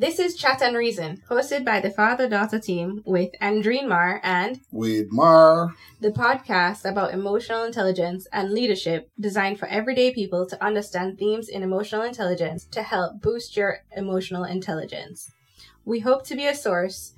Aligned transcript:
This 0.00 0.18
is 0.18 0.34
Chat 0.34 0.62
and 0.62 0.74
Reason, 0.74 1.22
hosted 1.28 1.62
by 1.62 1.78
the 1.78 1.90
Father 1.90 2.26
Daughter 2.26 2.58
team 2.58 3.02
with 3.04 3.32
Andreen 3.42 3.86
Mar 3.86 4.18
and 4.24 4.58
Wade 4.72 5.12
Mar. 5.12 5.76
the 6.00 6.10
podcast 6.10 6.90
about 6.90 7.12
emotional 7.12 7.64
intelligence 7.64 8.26
and 8.32 8.50
leadership 8.50 9.10
designed 9.20 9.58
for 9.58 9.68
everyday 9.68 10.10
people 10.10 10.46
to 10.46 10.64
understand 10.64 11.18
themes 11.18 11.50
in 11.50 11.62
emotional 11.62 12.00
intelligence 12.00 12.64
to 12.70 12.82
help 12.82 13.20
boost 13.20 13.58
your 13.58 13.80
emotional 13.94 14.44
intelligence. 14.44 15.32
We 15.84 16.00
hope 16.00 16.24
to 16.28 16.34
be 16.34 16.46
a 16.46 16.54
source 16.54 17.12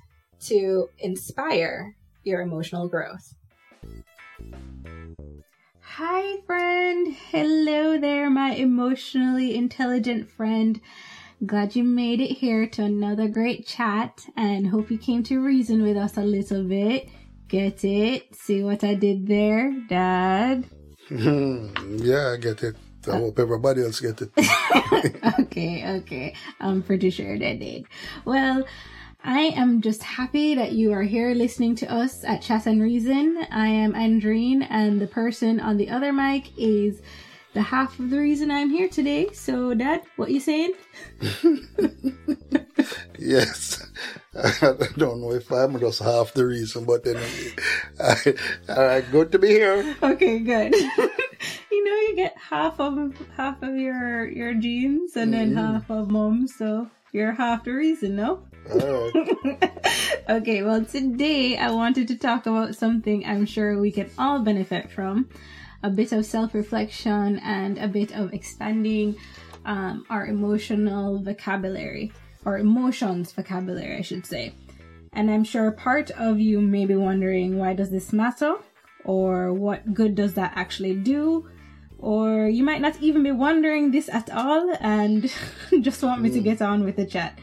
to 0.47 0.89
inspire 0.99 1.95
your 2.25 2.41
emotional 2.41 2.89
growth. 2.89 3.33
Hi, 5.79 6.41
friend. 6.45 7.15
Hello 7.29 7.97
there, 7.97 8.29
my 8.29 8.51
emotionally 8.51 9.55
intelligent 9.55 10.29
friend. 10.29 10.81
Glad 11.45 11.75
you 11.75 11.83
made 11.83 12.21
it 12.21 12.31
here 12.31 12.67
to 12.67 12.83
another 12.83 13.27
great 13.27 13.67
chat 13.67 14.25
and 14.37 14.67
hope 14.67 14.89
you 14.89 14.97
came 14.97 15.23
to 15.23 15.43
reason 15.43 15.83
with 15.83 15.97
us 15.97 16.15
a 16.15 16.21
little 16.21 16.63
bit. 16.63 17.09
Get 17.47 17.83
it? 17.83 18.33
See 18.33 18.63
what 18.63 18.83
I 18.83 18.93
did 18.93 19.27
there, 19.27 19.73
Dad? 19.89 20.65
Hmm, 21.09 21.67
yeah, 21.97 22.31
I 22.33 22.37
get 22.37 22.63
it. 22.63 22.75
I 23.07 23.11
uh, 23.11 23.19
hope 23.19 23.39
everybody 23.39 23.83
else 23.83 23.99
get 23.99 24.21
it. 24.21 24.31
okay, 25.39 25.97
okay. 25.97 26.33
I'm 26.61 26.81
pretty 26.81 27.09
sure 27.09 27.37
they 27.37 27.57
did. 27.57 27.85
Well, 28.23 28.63
I 29.23 29.39
am 29.55 29.81
just 29.81 30.03
happy 30.03 30.55
that 30.55 30.71
you 30.71 30.93
are 30.93 31.03
here 31.03 31.33
listening 31.33 31.75
to 31.77 31.91
us 31.91 32.23
at 32.23 32.41
Chat 32.41 32.65
and 32.65 32.81
Reason. 32.81 33.45
I 33.51 33.67
am 33.67 33.93
Andreen, 33.93 34.65
and 34.69 35.01
the 35.01 35.07
person 35.07 35.59
on 35.59 35.77
the 35.77 35.89
other 35.89 36.13
mic 36.13 36.57
is 36.57 37.01
the 37.53 37.61
half 37.61 37.99
of 37.99 38.09
the 38.09 38.17
reason 38.17 38.51
I'm 38.51 38.69
here 38.69 38.89
today. 38.89 39.29
So, 39.33 39.73
Dad, 39.73 40.01
what 40.15 40.31
you 40.31 40.39
saying? 40.39 40.73
yes. 43.17 43.87
I 44.35 44.73
don't 44.97 45.21
know 45.21 45.31
if 45.31 45.51
I'm 45.51 45.79
just 45.79 46.01
half 46.01 46.33
the 46.33 46.45
reason, 46.45 46.85
but 46.85 47.03
then, 47.03 47.17
I, 47.99 48.33
all 48.69 48.83
right, 48.83 49.11
good 49.11 49.31
to 49.31 49.39
be 49.39 49.49
here. 49.49 49.95
Okay, 50.01 50.39
good. 50.39 50.73
you 50.73 51.83
know, 51.83 51.95
you 52.07 52.13
get 52.15 52.35
half 52.37 52.79
of 52.79 53.13
half 53.37 53.61
of 53.61 53.75
your 53.75 54.25
your 54.25 54.55
genes, 54.55 55.15
and 55.15 55.31
then 55.33 55.51
mm-hmm. 55.51 55.73
half 55.73 55.91
of 55.91 56.09
mom. 56.09 56.47
So 56.47 56.89
you're 57.11 57.33
half 57.33 57.65
the 57.65 57.73
reason, 57.73 58.15
no? 58.15 58.41
Right. 58.65 58.81
Oh. 58.81 59.57
okay, 60.29 60.63
well, 60.63 60.83
today 60.83 61.57
I 61.57 61.69
wanted 61.69 62.07
to 62.07 62.17
talk 62.17 62.47
about 62.47 62.75
something 62.75 63.23
I'm 63.23 63.45
sure 63.45 63.79
we 63.79 63.91
can 63.91 64.09
all 64.17 64.39
benefit 64.39 64.89
from 64.89 65.29
a 65.83 65.89
bit 65.89 66.11
of 66.11 66.25
self 66.25 66.53
reflection 66.53 67.39
and 67.39 67.77
a 67.77 67.87
bit 67.87 68.11
of 68.13 68.33
expanding 68.33 69.15
um, 69.65 70.05
our 70.09 70.25
emotional 70.25 71.19
vocabulary, 71.19 72.11
or 72.45 72.57
emotions 72.57 73.31
vocabulary, 73.31 73.97
I 73.97 74.01
should 74.01 74.25
say. 74.25 74.53
And 75.13 75.29
I'm 75.29 75.43
sure 75.43 75.71
part 75.71 76.09
of 76.11 76.39
you 76.39 76.59
may 76.59 76.85
be 76.85 76.95
wondering 76.95 77.57
why 77.57 77.73
does 77.73 77.91
this 77.91 78.11
matter? 78.11 78.55
Or 79.05 79.53
what 79.53 79.93
good 79.93 80.15
does 80.15 80.33
that 80.35 80.53
actually 80.55 80.95
do? 80.95 81.47
Or 81.99 82.47
you 82.47 82.63
might 82.63 82.81
not 82.81 82.99
even 83.01 83.23
be 83.23 83.31
wondering 83.31 83.91
this 83.91 84.09
at 84.09 84.29
all 84.29 84.75
and 84.79 85.31
just 85.81 86.03
want 86.03 86.21
me 86.21 86.29
to 86.31 86.39
get 86.39 86.61
on 86.61 86.83
with 86.83 86.95
the 86.95 87.05
chat. 87.05 87.39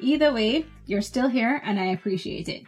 Either 0.00 0.32
way, 0.32 0.66
you're 0.86 1.02
still 1.02 1.28
here 1.28 1.60
and 1.64 1.78
I 1.78 1.86
appreciate 1.86 2.48
it. 2.48 2.62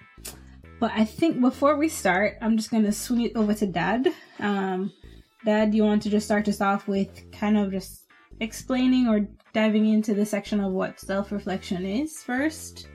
But 0.79 0.93
I 0.95 1.05
think 1.05 1.41
before 1.41 1.77
we 1.77 1.89
start, 1.89 2.37
I'm 2.41 2.57
just 2.57 2.71
going 2.71 2.85
to 2.85 2.93
swing 2.93 3.23
it 3.23 3.37
over 3.37 3.55
to 3.55 3.67
Dad. 3.67 4.09
Um, 4.39 4.93
Dad, 5.45 5.75
you 5.75 5.85
want 5.85 6.03
to 6.03 6.11
just 6.11 6.27
start 6.27 6.49
us 6.49 6.61
off 6.61 6.87
with 6.87 7.31
kind 7.33 7.57
of 7.57 7.73
just 7.73 8.07
explaining 8.41 9.09
or 9.09 9.27
diving 9.53 9.87
into 9.87 10.15
the 10.15 10.25
section 10.25 10.61
of 10.61 10.73
what 10.73 11.01
self 11.01 11.33
reflection 11.33 11.85
is 11.85 12.23
first? 12.23 12.89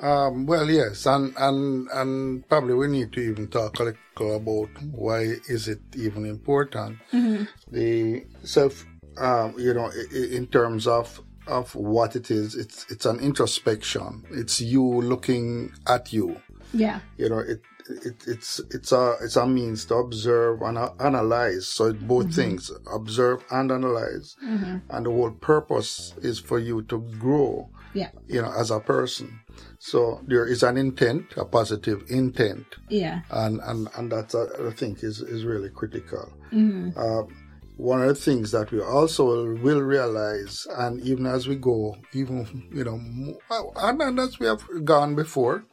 Um, 0.00 0.46
well, 0.46 0.70
yes, 0.70 1.06
and, 1.06 1.34
and 1.36 1.88
and 1.92 2.48
probably 2.48 2.74
we 2.74 2.86
need 2.86 3.12
to 3.14 3.20
even 3.20 3.48
talk 3.48 3.80
a 3.80 3.84
little 3.84 4.36
about 4.36 4.70
why 4.92 5.22
is 5.48 5.66
it 5.66 5.80
even 5.96 6.24
important. 6.24 6.98
The 7.70 8.24
self, 8.44 8.86
um, 9.16 9.54
you 9.58 9.74
know, 9.74 9.90
in 10.12 10.46
terms 10.46 10.86
of 10.86 11.20
of 11.48 11.74
what 11.74 12.14
it 12.14 12.30
is, 12.30 12.54
it's 12.54 12.86
it's 12.90 13.06
an 13.06 13.18
introspection. 13.18 14.24
It's 14.30 14.60
you 14.60 14.84
looking 14.84 15.72
at 15.88 16.12
you. 16.12 16.40
Yeah. 16.72 17.00
You 17.16 17.30
know, 17.30 17.38
it. 17.38 17.62
It, 17.90 18.24
it's 18.26 18.60
it's 18.70 18.92
a 18.92 19.14
it's 19.22 19.36
a 19.36 19.46
means 19.46 19.84
to 19.86 19.94
observe 19.96 20.60
and 20.62 20.78
a- 20.78 20.94
analyze. 21.00 21.68
So 21.68 21.92
both 21.92 22.34
things: 22.34 22.70
observe 22.92 23.44
and 23.50 23.70
analyze. 23.72 24.36
And 24.90 25.06
the 25.06 25.10
whole 25.10 25.30
purpose 25.32 26.14
is 26.22 26.38
for 26.38 26.58
you 26.58 26.82
to 26.82 26.98
grow 27.18 27.70
Yeah. 27.94 28.10
you 28.26 28.42
know, 28.42 28.52
as 28.56 28.70
a 28.70 28.80
person. 28.80 29.40
So 29.78 30.20
there 30.26 30.46
is 30.46 30.62
an 30.62 30.76
intent, 30.76 31.24
a 31.36 31.44
positive 31.44 32.04
intent, 32.08 32.66
Yeah. 32.88 33.20
and 33.30 33.60
and 33.62 33.88
and 33.96 34.12
that 34.12 34.34
uh, 34.34 34.68
I 34.68 34.72
think 34.72 35.02
is 35.02 35.20
is 35.20 35.44
really 35.44 35.70
critical. 35.70 36.32
Uh, 36.96 37.22
one 37.76 38.02
of 38.02 38.08
the 38.08 38.14
things 38.14 38.50
that 38.50 38.72
we 38.72 38.80
also 38.82 39.54
will 39.64 39.82
realize, 39.82 40.66
and 40.78 41.00
even 41.00 41.26
as 41.26 41.46
we 41.46 41.54
go, 41.56 41.96
even 42.12 42.68
you 42.72 42.84
know, 42.84 42.98
and, 43.76 44.02
and 44.02 44.18
as 44.18 44.38
we 44.40 44.46
have 44.46 44.62
gone 44.84 45.14
before, 45.14 45.64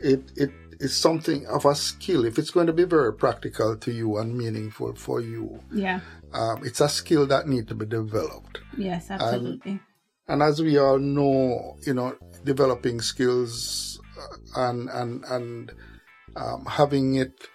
it 0.00 0.32
it 0.36 0.50
is 0.80 0.96
something 0.96 1.46
of 1.46 1.64
a 1.64 1.74
skill. 1.74 2.24
If 2.24 2.38
it's 2.38 2.50
going 2.50 2.66
to 2.66 2.72
be 2.72 2.84
very 2.84 3.12
practical 3.14 3.76
to 3.76 3.92
you 3.92 4.16
and 4.18 4.36
meaningful 4.36 4.94
for 4.96 5.20
you, 5.20 5.60
Yeah. 5.72 6.00
um, 6.32 6.64
it's 6.64 6.80
a 6.80 6.88
skill 6.88 7.26
that 7.26 7.46
need 7.48 7.68
to 7.68 7.74
be 7.74 7.86
developed. 7.86 8.58
Yes, 8.76 9.10
absolutely. 9.10 9.80
And 10.26 10.42
as 10.42 10.60
we 10.60 10.78
all 10.78 10.98
know, 10.98 11.76
you 11.86 11.94
know, 11.94 12.16
developing 12.44 13.00
skills 13.00 14.00
uh, 14.18 14.60
and 14.66 14.88
and 14.90 15.24
and 15.26 15.72
um, 16.36 16.64
having 16.66 17.14
it 17.16 17.48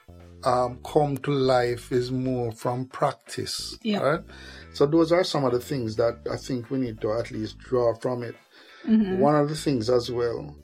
um, 0.45 0.79
come 0.85 1.17
to 1.17 1.31
life 1.31 1.91
is 1.91 2.11
more 2.11 2.51
from 2.53 2.85
practice, 2.85 3.77
Yeah. 3.83 3.99
right? 3.99 4.21
So 4.73 4.85
those 4.85 5.11
are 5.11 5.25
some 5.25 5.43
of 5.43 5.51
the 5.51 5.59
things 5.59 5.97
that 5.97 6.19
I 6.31 6.37
think 6.37 6.69
we 6.69 6.77
need 6.77 7.01
to 7.01 7.11
at 7.13 7.31
least 7.31 7.57
draw 7.59 7.93
from 7.95 8.23
it. 8.23 8.35
One 8.85 9.35
of 9.35 9.49
the 9.49 9.55
things 9.55 9.89
as 9.89 10.09
well, 10.09 10.55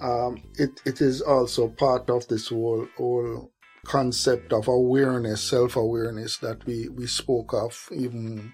um, 0.00 0.42
it 0.58 0.80
it 0.84 1.00
is 1.00 1.20
also 1.20 1.68
part 1.68 2.08
of 2.10 2.26
this 2.28 2.48
whole 2.48 2.86
whole 2.96 3.52
concept 3.84 4.52
of 4.52 4.68
awareness, 4.68 5.42
self 5.42 5.76
awareness 5.76 6.38
that 6.38 6.64
we 6.66 6.88
we 6.88 7.06
spoke 7.06 7.52
of 7.54 7.88
even 7.92 8.52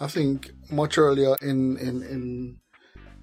I 0.00 0.06
think 0.06 0.50
much 0.70 0.98
earlier 0.98 1.36
in 1.42 1.76
in 1.78 2.02
in 2.02 2.56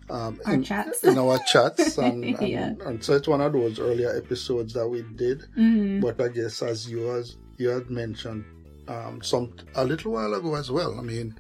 um, 0.09 0.39
Our 0.45 0.53
in, 0.53 0.63
chats. 0.63 1.03
in 1.03 1.17
our 1.17 1.39
chats, 1.47 1.97
and, 1.97 2.23
and, 2.39 2.47
Yeah. 2.47 2.73
and 2.85 3.03
so 3.03 3.15
it's 3.15 3.27
one 3.27 3.41
of 3.41 3.53
those 3.53 3.79
earlier 3.79 4.15
episodes 4.15 4.73
that 4.73 4.87
we 4.87 5.01
did. 5.15 5.39
Mm-hmm. 5.57 6.01
But 6.01 6.21
I 6.21 6.27
guess 6.27 6.61
as 6.61 6.87
you 6.89 7.11
as 7.11 7.37
you 7.57 7.69
had 7.69 7.89
mentioned 7.89 8.45
um, 8.87 9.21
some 9.23 9.55
a 9.73 9.83
little 9.83 10.11
while 10.11 10.33
ago 10.33 10.55
as 10.55 10.69
well. 10.69 10.99
I 10.99 11.01
mean 11.01 11.35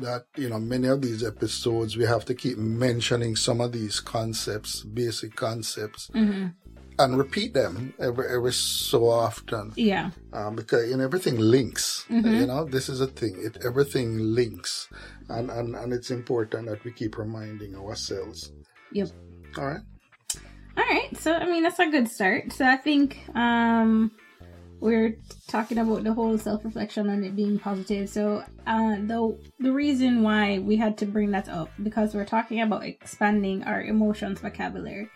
that 0.00 0.24
you 0.36 0.48
know 0.48 0.58
many 0.58 0.88
of 0.88 1.00
these 1.02 1.22
episodes 1.24 1.96
we 1.96 2.04
have 2.04 2.24
to 2.26 2.34
keep 2.34 2.58
mentioning 2.58 3.36
some 3.36 3.60
of 3.60 3.72
these 3.72 4.00
concepts, 4.00 4.82
basic 4.82 5.34
concepts, 5.36 6.10
Mm-hmm. 6.14 6.46
and 6.98 7.18
repeat 7.18 7.54
them 7.54 7.94
every 7.98 8.26
every 8.36 8.52
so 8.52 9.08
often 9.08 9.72
Yeah. 9.76 10.10
um, 10.32 10.56
because 10.56 10.88
you 10.90 10.96
know 10.96 11.04
everything 11.04 11.38
links. 11.38 12.04
You 12.08 12.46
know, 12.46 12.64
this 12.64 12.88
is 12.88 13.00
a 13.00 13.06
thing. 13.06 13.34
It 13.46 13.58
everything 13.64 14.18
links, 14.18 14.88
and, 15.28 15.50
and 15.50 15.74
and 15.76 15.92
it's 15.92 16.10
important 16.10 16.68
that 16.68 16.84
we 16.84 16.92
keep 16.92 17.16
reminding 17.18 17.74
ourselves. 17.76 18.52
Yep. 18.92 19.08
All 19.58 19.66
right. 19.66 19.80
All 20.76 20.84
right. 20.84 21.10
So, 21.18 21.32
I 21.32 21.46
mean, 21.46 21.62
that's 21.62 21.78
a 21.78 21.90
good 21.90 22.08
start. 22.08 22.52
So, 22.52 22.64
I 22.64 22.76
think 22.76 23.18
um, 23.34 24.12
we're 24.80 25.16
talking 25.46 25.78
about 25.78 26.04
the 26.04 26.12
whole 26.12 26.38
self-reflection 26.38 27.08
and 27.08 27.24
it 27.24 27.36
being 27.36 27.58
positive. 27.58 28.08
So, 28.08 28.42
uh, 28.66 28.96
the 28.96 29.38
the 29.58 29.72
reason 29.72 30.22
why 30.22 30.58
we 30.58 30.76
had 30.76 30.96
to 30.98 31.06
bring 31.06 31.30
that 31.32 31.48
up 31.48 31.70
because 31.82 32.14
we're 32.14 32.24
talking 32.24 32.62
about 32.62 32.84
expanding 32.84 33.62
our 33.64 33.82
emotions 33.82 34.40
vocabulary. 34.40 35.08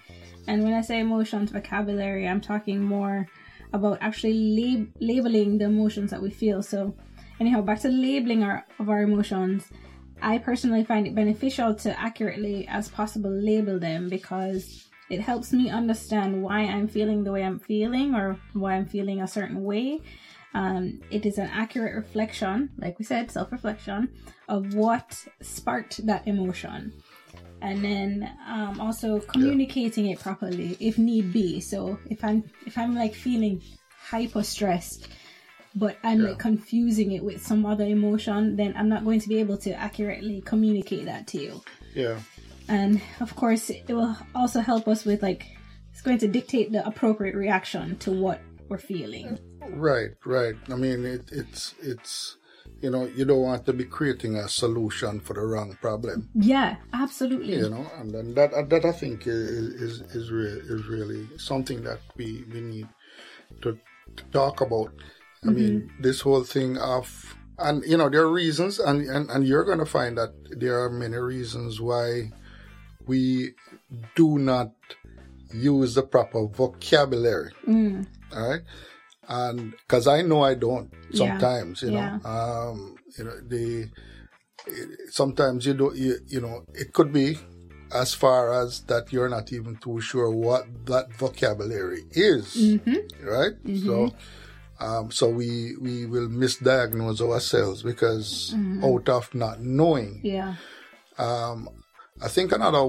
And 0.47 0.63
when 0.63 0.75
I 0.75 0.83
say 0.83 1.01
emotions 1.01 1.51
vocabulary, 1.51 2.29
I'm 2.29 2.41
talking 2.41 2.83
more 2.83 3.27
about 3.73 3.99
actually 4.03 4.35
lab- 4.35 4.93
labeling 5.01 5.59
the 5.59 5.65
emotions 5.65 6.11
that 6.11 6.21
we 6.21 6.31
feel. 6.31 6.63
So, 6.63 6.95
anyhow, 7.41 7.63
back 7.63 7.81
to 7.81 7.89
labeling 7.89 8.43
our, 8.43 8.67
of 8.79 8.89
our 8.89 9.03
emotions. 9.03 9.71
I 10.23 10.39
personally 10.39 10.85
find 10.85 11.07
it 11.07 11.15
beneficial 11.15 11.75
to 11.75 11.99
accurately 12.01 12.67
as 12.69 12.89
possible 12.89 13.31
label 13.31 13.79
them 13.79 14.09
because 14.09 14.89
it 15.11 15.21
helps 15.21 15.53
me 15.53 15.71
understand 15.71 16.43
why 16.43 16.61
I'm 16.61 16.89
feeling 16.89 17.25
the 17.25 17.33
way 17.33 17.45
I'm 17.45 17.59
feeling 17.59 18.15
or 18.15 18.39
why 18.53 18.75
I'm 18.75 18.87
feeling 18.87 19.21
a 19.21 19.29
certain 19.29 19.63
way. 19.63 20.01
Um, 20.55 21.01
it 21.11 21.27
is 21.27 21.39
an 21.39 21.51
accurate 21.53 21.95
reflection, 21.97 22.71
like 22.79 22.99
we 22.99 23.05
said, 23.05 23.31
self 23.31 23.51
reflection, 23.53 24.09
of 24.49 24.75
what 24.75 25.25
sparked 25.43 26.07
that 26.07 26.27
emotion. 26.27 26.93
And 27.61 27.83
then 27.83 28.31
um, 28.47 28.81
also 28.81 29.21
communicating 29.21 30.07
it 30.07 30.21
properly 30.21 30.77
if 30.81 30.99
need 30.99 31.33
be. 31.33 31.61
So 31.61 31.99
if 32.11 32.23
I'm 32.23 32.45
if 32.67 32.77
I'm 32.79 32.95
like 32.95 33.15
feeling 33.15 33.63
hyper 33.99 34.43
stressed, 34.43 35.09
but 35.75 35.97
I'm 36.05 36.21
like 36.21 36.39
confusing 36.39 37.13
it 37.13 37.25
with 37.25 37.45
some 37.45 37.67
other 37.67 37.85
emotion, 37.85 38.57
then 38.57 38.75
I'm 38.77 38.89
not 38.89 39.05
going 39.05 39.21
to 39.21 39.29
be 39.29 39.39
able 39.41 39.57
to 39.59 39.73
accurately 39.73 40.41
communicate 40.43 41.07
that 41.07 41.27
to 41.29 41.39
you. 41.39 41.63
Yeah. 41.95 42.21
And 42.69 43.01
of 43.21 43.35
course 43.37 43.71
it 43.71 43.89
will 43.89 44.17
also 44.35 44.61
help 44.61 44.89
us 44.89 45.05
with 45.05 45.23
like 45.23 45.47
it's 45.91 46.03
going 46.03 46.19
to 46.19 46.29
dictate 46.29 46.73
the 46.73 46.85
appropriate 46.87 47.37
reaction 47.37 47.97
to 47.99 48.11
what 48.11 48.41
we're 48.69 48.79
feeling. 48.79 49.39
Right 49.71 50.11
right. 50.25 50.57
I 50.69 50.75
mean 50.75 51.05
it, 51.05 51.31
it's 51.33 51.75
it's 51.83 52.37
you 52.81 52.91
know 52.91 53.07
you 53.07 53.25
don't 53.25 53.43
want 53.43 53.67
to 53.67 53.73
be 53.73 53.85
creating 53.85 54.37
a 54.37 54.49
solution 54.49 55.21
for 55.21 55.35
the 55.35 55.43
wrong 55.43 55.77
problem. 55.81 56.31
Yeah 56.35 56.77
absolutely. 56.93 57.57
You 57.57 57.71
know 57.71 57.87
and 57.99 58.11
then 58.11 58.35
that 58.35 58.71
that 58.71 58.85
i 58.85 58.93
think 58.93 59.27
is 59.27 59.71
is 59.87 60.01
is, 60.15 60.31
re- 60.31 60.63
is 60.65 60.87
really 60.87 61.29
something 61.39 61.83
that 61.85 62.01
we 62.17 62.45
we 62.53 62.61
need 62.61 62.89
to, 63.63 63.79
to 64.17 64.25
talk 64.33 64.61
about. 64.61 64.93
I 65.43 65.49
mm-hmm. 65.49 65.55
mean 65.55 65.93
this 66.01 66.23
whole 66.23 66.45
thing 66.45 66.79
of 66.79 67.37
and 67.59 67.85
you 67.85 67.97
know 67.97 68.09
there 68.09 68.23
are 68.23 68.33
reasons 68.33 68.79
and, 68.79 69.03
and 69.09 69.31
and 69.31 69.47
you're 69.47 69.65
going 69.65 69.79
to 69.79 69.87
find 69.87 70.19
that 70.19 70.33
there 70.59 70.83
are 70.83 70.91
many 70.91 71.17
reasons 71.17 71.81
why 71.81 72.33
we 73.07 73.53
do 74.15 74.39
not 74.39 74.73
use 75.53 75.95
the 75.95 76.03
proper 76.03 76.47
vocabulary 76.47 77.53
mm. 77.67 78.07
all 78.35 78.51
right 78.51 78.63
and 79.29 79.73
because 79.73 80.07
i 80.07 80.21
know 80.23 80.43
i 80.43 80.55
don't 80.55 80.91
sometimes 81.13 81.83
yeah. 81.83 81.89
you 81.89 81.95
know 81.95 82.21
yeah. 82.25 82.69
um 82.69 82.97
you 83.17 83.25
know 83.25 83.41
the 83.49 83.91
sometimes 85.11 85.67
you 85.67 85.75
don't 85.75 85.97
you, 85.97 86.17
you 86.27 86.41
know 86.41 86.65
it 86.75 86.93
could 86.93 87.13
be 87.13 87.39
as 87.95 88.13
far 88.13 88.53
as 88.63 88.81
that 88.83 89.13
you're 89.13 89.29
not 89.29 89.53
even 89.53 89.77
too 89.77 90.01
sure 90.01 90.31
what 90.31 90.67
that 90.87 91.13
vocabulary 91.15 92.03
is 92.11 92.57
mm-hmm. 92.57 93.27
right 93.27 93.53
mm-hmm. 93.65 93.87
so 93.87 94.11
um, 94.81 95.11
so 95.11 95.29
we 95.29 95.77
we 95.81 96.05
will 96.07 96.29
misdiagnose 96.29 97.21
ourselves 97.21 97.83
because 97.83 98.53
mm-hmm. 98.55 98.85
out 98.85 99.09
of 99.09 99.35
not 99.35 99.61
knowing. 99.61 100.21
Yeah. 100.23 100.57
Um, 101.17 101.69
I 102.23 102.29
think 102.29 102.53
another 102.53 102.85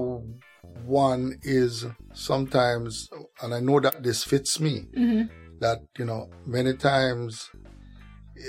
one 0.84 1.38
is 1.42 1.86
sometimes, 2.14 3.08
and 3.42 3.54
I 3.54 3.60
know 3.60 3.80
that 3.80 4.02
this 4.02 4.24
fits 4.24 4.60
me. 4.60 4.86
Mm-hmm. 4.96 5.22
That 5.60 5.78
you 5.98 6.04
know, 6.04 6.28
many 6.44 6.74
times, 6.74 7.50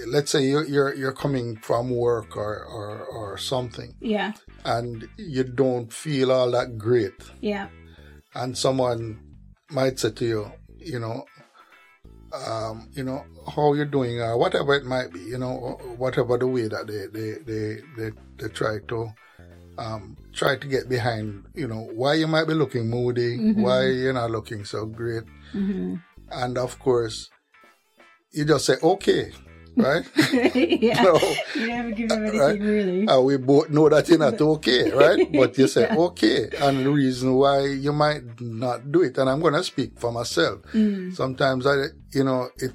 let's 0.07 0.31
say 0.31 0.43
you're 0.43 0.65
you're, 0.65 0.93
you're 0.93 1.13
coming 1.13 1.55
from 1.57 1.89
work 1.89 2.35
or, 2.35 2.65
or 2.65 3.05
or 3.05 3.37
something. 3.37 3.95
Yeah. 4.01 4.33
And 4.65 5.07
you 5.17 5.45
don't 5.45 5.91
feel 5.91 6.31
all 6.31 6.51
that 6.51 6.77
great. 6.77 7.13
Yeah. 7.41 7.69
And 8.35 8.57
someone 8.57 9.21
might 9.71 9.99
say 9.99 10.11
to 10.11 10.25
you, 10.25 10.51
you 10.77 10.99
know, 10.99 11.25
um, 12.33 12.89
you 12.91 13.03
know, 13.03 13.23
how 13.55 13.73
you're 13.73 13.85
doing, 13.85 14.19
or 14.19 14.37
whatever 14.37 14.75
it 14.75 14.85
might 14.85 15.13
be, 15.13 15.21
you 15.21 15.37
know, 15.37 15.79
whatever 15.97 16.37
the 16.37 16.47
way 16.47 16.67
that 16.67 16.87
they 16.87 17.07
they 17.07 17.37
they 17.45 17.81
they, 17.95 18.11
they 18.37 18.49
try 18.49 18.79
to 18.89 19.09
um, 19.77 20.17
try 20.33 20.55
to 20.55 20.67
get 20.67 20.89
behind, 20.89 21.45
you 21.53 21.67
know, 21.67 21.89
why 21.93 22.15
you 22.15 22.27
might 22.27 22.47
be 22.47 22.53
looking 22.53 22.89
moody, 22.89 23.37
mm-hmm. 23.37 23.61
why 23.61 23.87
you're 23.87 24.13
not 24.13 24.31
looking 24.31 24.65
so 24.65 24.85
great, 24.85 25.23
mm-hmm. 25.53 25.95
and 26.31 26.57
of 26.57 26.79
course, 26.79 27.29
you 28.31 28.45
just 28.45 28.65
say 28.65 28.75
okay, 28.81 29.31
right? 29.75 30.05
yeah. 30.55 31.01
no, 31.03 31.19
you 31.55 31.67
never 31.67 31.91
give 31.91 32.09
them 32.09 32.23
anything 32.25 32.39
right? 32.39 32.59
really. 32.59 33.07
Uh, 33.07 33.21
we 33.21 33.37
both 33.37 33.69
know 33.69 33.87
that 33.89 34.09
you're 34.09 34.17
not 34.17 34.39
okay, 34.39 34.91
right? 34.91 35.31
But 35.37 35.57
you 35.57 35.67
say 35.67 35.81
yeah. 35.81 35.97
okay, 35.97 36.49
and 36.59 36.85
the 36.85 36.89
reason 36.89 37.33
why 37.35 37.65
you 37.65 37.93
might 37.93 38.41
not 38.41 38.91
do 38.91 39.03
it, 39.03 39.17
and 39.17 39.29
I'm 39.29 39.39
going 39.39 39.53
to 39.53 39.63
speak 39.63 39.99
for 39.99 40.11
myself. 40.11 40.61
Mm. 40.73 41.15
Sometimes 41.15 41.65
I, 41.65 41.93
you 42.13 42.23
know, 42.23 42.49
it 42.57 42.73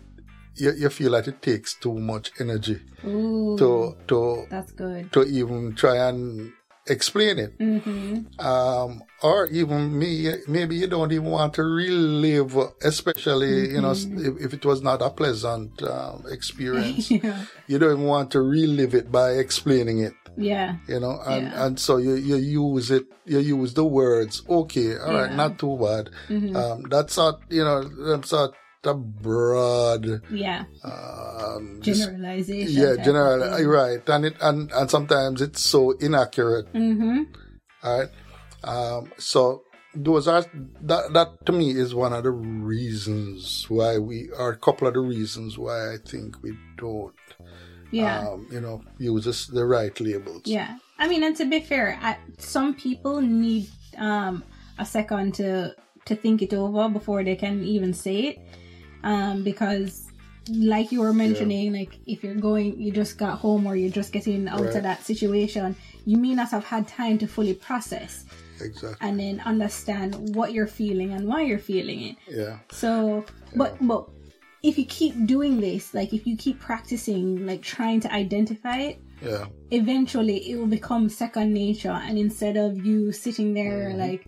you, 0.57 0.73
you 0.77 0.89
feel 0.91 1.13
like 1.13 1.27
it 1.27 1.41
takes 1.41 1.75
too 1.75 1.95
much 1.95 2.31
energy 2.39 2.81
Ooh, 3.05 3.57
to 3.59 3.97
to 4.09 4.47
that's 4.51 4.73
good 4.73 5.13
to 5.13 5.25
even 5.25 5.75
try 5.75 5.97
and 6.09 6.53
explain 6.87 7.39
it. 7.39 7.59
Mm-hmm. 7.59 8.41
Um, 8.45 9.03
or 9.23 9.47
even 9.49 9.99
me, 9.99 10.33
maybe 10.49 10.77
you 10.77 10.87
don't 10.87 11.13
even 11.13 11.27
want 11.27 11.55
to 11.55 11.63
relive, 11.63 12.57
especially, 12.83 13.67
mm-hmm. 13.67 13.75
you 13.75 13.81
know, 13.81 13.91
mm-hmm. 13.91 14.37
if, 14.39 14.47
if, 14.47 14.55
it 14.55 14.65
was 14.65 14.83
not 14.83 15.01
a 15.01 15.11
pleasant 15.11 15.83
um, 15.83 16.25
experience. 16.31 17.11
yeah. 17.11 17.45
You 17.67 17.79
don't 17.79 17.93
even 17.93 18.05
want 18.05 18.31
to 18.33 18.41
relive 18.41 18.95
it 18.95 19.13
by 19.13 19.33
explaining 19.33 20.01
it. 20.01 20.15
Yeah. 20.37 20.77
You 20.89 21.01
know, 21.01 21.21
and, 21.27 21.47
yeah. 21.47 21.67
and 21.67 21.79
so 21.79 21.99
you, 21.99 22.15
you 22.15 22.37
use 22.37 22.91
it, 22.91 23.05
you 23.27 23.39
use 23.39 23.75
the 23.75 23.85
words, 23.85 24.43
okay, 24.49 24.97
all 24.99 25.13
yeah. 25.13 25.21
right, 25.23 25.33
not 25.35 25.59
too 25.59 25.77
bad. 25.79 26.11
Mm-hmm. 26.29 26.57
Um, 26.57 26.83
that's 26.89 27.17
not, 27.17 27.41
you 27.49 27.63
know, 27.63 27.83
that's 27.83 28.33
not 28.33 28.55
the 28.83 28.95
broad 28.95 30.23
yeah. 30.31 30.65
um, 30.83 31.81
generalization 31.81 32.83
yeah 32.83 32.97
general 33.03 33.39
right. 33.65 34.09
And 34.09 34.25
it 34.27 34.37
and 34.41 34.71
and 34.73 34.91
sometimes 34.91 35.41
it's 35.41 35.63
so 35.63 35.93
inaccurate. 35.93 36.73
Mm-hmm. 36.73 37.23
all 37.83 37.99
right 37.99 38.09
um, 38.65 39.13
so 39.19 39.63
those 39.95 40.27
are 40.27 40.45
that 40.81 41.13
that 41.13 41.47
to 41.47 41.53
me 41.53 41.71
is 41.71 41.95
one 41.95 42.13
of 42.13 42.25
the 42.25 42.31
reasons 42.31 43.67
why 43.69 43.99
we 43.99 44.31
are 44.37 44.51
a 44.51 44.57
couple 44.57 44.89
of 44.89 44.95
the 44.95 45.01
reasons 45.01 45.59
why 45.59 45.95
I 45.95 45.97
think 46.05 46.43
we 46.43 46.53
don't 46.77 47.15
yeah. 47.91 48.21
um, 48.21 48.49
you 48.51 48.61
know 48.61 48.83
use 48.99 49.47
the 49.47 49.65
right 49.65 49.99
labels. 50.01 50.43
Yeah. 50.45 50.79
I 50.99 51.09
mean 51.09 51.23
and 51.23 51.37
to 51.37 51.45
be 51.45 51.61
fair 51.61 51.99
I, 52.01 52.17
some 52.39 52.75
people 52.75 53.21
need 53.21 53.69
um 53.99 54.43
a 54.79 54.87
second 54.87 55.35
to 55.35 55.75
to 56.07 56.17
think 56.17 56.43
it 56.43 56.53
over 56.53 56.89
before 56.89 57.23
they 57.23 57.37
can 57.37 57.63
even 57.63 57.95
say 57.95 58.21
it 58.21 58.39
um, 59.03 59.43
because 59.43 60.11
like 60.49 60.91
you 60.91 61.01
were 61.01 61.13
mentioning, 61.13 61.73
yeah. 61.73 61.81
like 61.81 61.99
if 62.07 62.25
you're 62.25 62.35
going, 62.35 62.81
you 62.81 62.91
just 62.93 63.19
got 63.19 63.39
home 63.39 63.67
or 63.67 63.77
you're 63.77 63.91
just 63.91 64.13
getting 64.13 64.49
out 64.49 64.61
right. 64.61 64.75
of 64.75 64.83
that 64.83 65.05
situation, 65.05 65.77
you 66.05 66.17
may 66.17 66.35
not 66.35 66.51
have 66.51 66.65
had 66.65 66.89
time 66.89 67.19
to 67.19 67.27
fully 67.27 67.55
process. 67.55 68.25
Exactly. 68.61 68.97
And 69.01 69.19
then 69.19 69.41
understand 69.41 70.35
what 70.35 70.53
you're 70.53 70.67
feeling 70.67 71.13
and 71.13 71.27
why 71.27 71.43
you're 71.43 71.59
feeling 71.59 72.03
it. 72.03 72.17
Yeah. 72.29 72.59
So, 72.71 73.25
but 73.57 73.77
yeah. 73.81 73.87
but 73.87 74.09
if 74.63 74.79
you 74.79 74.85
keep 74.87 75.27
doing 75.27 75.61
this, 75.61 75.95
like 75.95 76.13
if 76.13 76.27
you 76.27 76.37
keep 76.37 76.61
practicing, 76.61 77.47
like 77.47 77.63
trying 77.63 78.01
to 78.01 78.13
identify 78.13 78.79
it, 78.79 79.03
yeah. 79.25 79.47
Eventually, 79.71 80.51
it 80.51 80.57
will 80.59 80.67
become 80.67 81.09
second 81.09 81.53
nature, 81.53 81.93
and 81.93 82.19
instead 82.19 82.57
of 82.57 82.85
you 82.85 83.13
sitting 83.13 83.55
there 83.55 83.91
mm-hmm. 83.91 84.01
like 84.01 84.27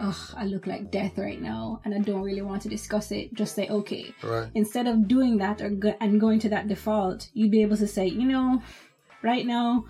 oh, 0.00 0.30
I 0.36 0.44
look 0.44 0.66
like 0.66 0.90
death 0.90 1.18
right 1.18 1.40
now 1.40 1.80
and 1.84 1.94
I 1.94 1.98
don't 1.98 2.22
really 2.22 2.42
want 2.42 2.62
to 2.62 2.68
discuss 2.68 3.10
it, 3.12 3.34
just 3.34 3.54
say, 3.54 3.68
okay. 3.68 4.14
Right. 4.22 4.50
Instead 4.54 4.86
of 4.86 5.08
doing 5.08 5.38
that 5.38 5.60
or 5.60 5.70
go- 5.70 5.96
and 6.00 6.20
going 6.20 6.38
to 6.40 6.48
that 6.50 6.68
default, 6.68 7.28
you'd 7.34 7.50
be 7.50 7.62
able 7.62 7.76
to 7.76 7.86
say, 7.86 8.06
you 8.06 8.26
know, 8.26 8.62
right 9.22 9.46
now, 9.46 9.84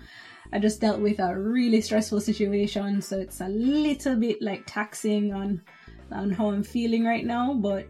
I 0.51 0.59
just 0.59 0.79
dealt 0.79 1.01
with 1.01 1.19
a 1.19 1.37
really 1.37 1.81
stressful 1.81 2.21
situation, 2.21 3.01
so 3.01 3.19
it's 3.19 3.41
a 3.41 3.49
little 3.49 4.15
bit 4.15 4.41
like 4.41 4.63
taxing 4.65 5.33
on 5.33 5.61
on 6.09 6.31
how 6.31 6.51
I'm 6.51 6.63
feeling 6.63 7.03
right 7.03 7.25
now, 7.25 7.53
but 7.53 7.87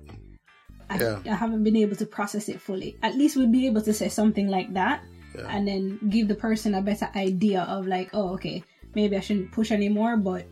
I, 0.90 0.98
yeah. 0.98 1.20
I 1.26 1.36
haven't 1.36 1.64
been 1.64 1.76
able 1.76 1.96
to 1.98 2.06
process 2.08 2.50
it 2.50 2.60
fully. 2.60 2.98
At 3.04 3.16
least 3.16 3.38
we'd 3.38 3.52
be 3.52 3.68
able 3.68 3.82
to 3.82 3.94
say 3.94 4.10
something 4.10 4.48
like 4.48 4.74
that 4.74 5.04
yeah. 5.38 5.48
and 5.50 5.68
then 5.68 6.00
give 6.10 6.28
the 6.28 6.36
person 6.36 6.74
a 6.76 6.82
better 6.82 7.10
idea 7.16 7.62
of 7.64 7.86
like, 7.86 8.10
oh, 8.14 8.34
okay, 8.34 8.64
maybe 8.96 9.16
I 9.16 9.20
shouldn't 9.20 9.52
push 9.52 9.72
anymore, 9.72 10.18
but 10.18 10.48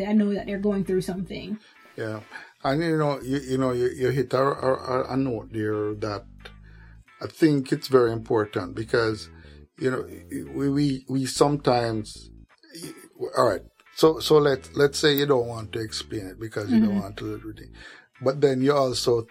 I 0.00 0.12
know 0.12 0.32
that 0.34 0.46
they're 0.46 0.58
going 0.58 0.84
through 0.84 1.02
something. 1.02 1.58
Yeah, 1.96 2.20
and 2.64 2.82
you 2.82 2.96
know, 2.96 3.20
you, 3.20 3.38
you 3.38 3.58
know, 3.58 3.72
you, 3.72 3.88
you 3.88 4.08
hit 4.08 4.32
a, 4.32 5.16
note 5.16 5.52
there 5.52 5.94
that 5.94 6.24
I 7.20 7.26
think 7.26 7.72
it's 7.72 7.88
very 7.88 8.12
important 8.12 8.74
because 8.74 9.28
you 9.78 9.90
know 9.90 10.06
we 10.54 10.68
we, 10.70 11.04
we 11.08 11.26
sometimes 11.26 12.30
all 13.36 13.48
right. 13.48 13.62
So 13.94 14.20
so 14.20 14.38
let 14.38 14.74
let's 14.74 14.98
say 14.98 15.14
you 15.14 15.26
don't 15.26 15.46
want 15.46 15.72
to 15.72 15.80
explain 15.80 16.26
it 16.26 16.40
because 16.40 16.70
you 16.70 16.78
mm-hmm. 16.78 16.86
don't 16.86 17.00
want 17.00 17.16
to, 17.18 17.54
but 18.22 18.40
then 18.40 18.62
you 18.62 18.72
also 18.72 19.26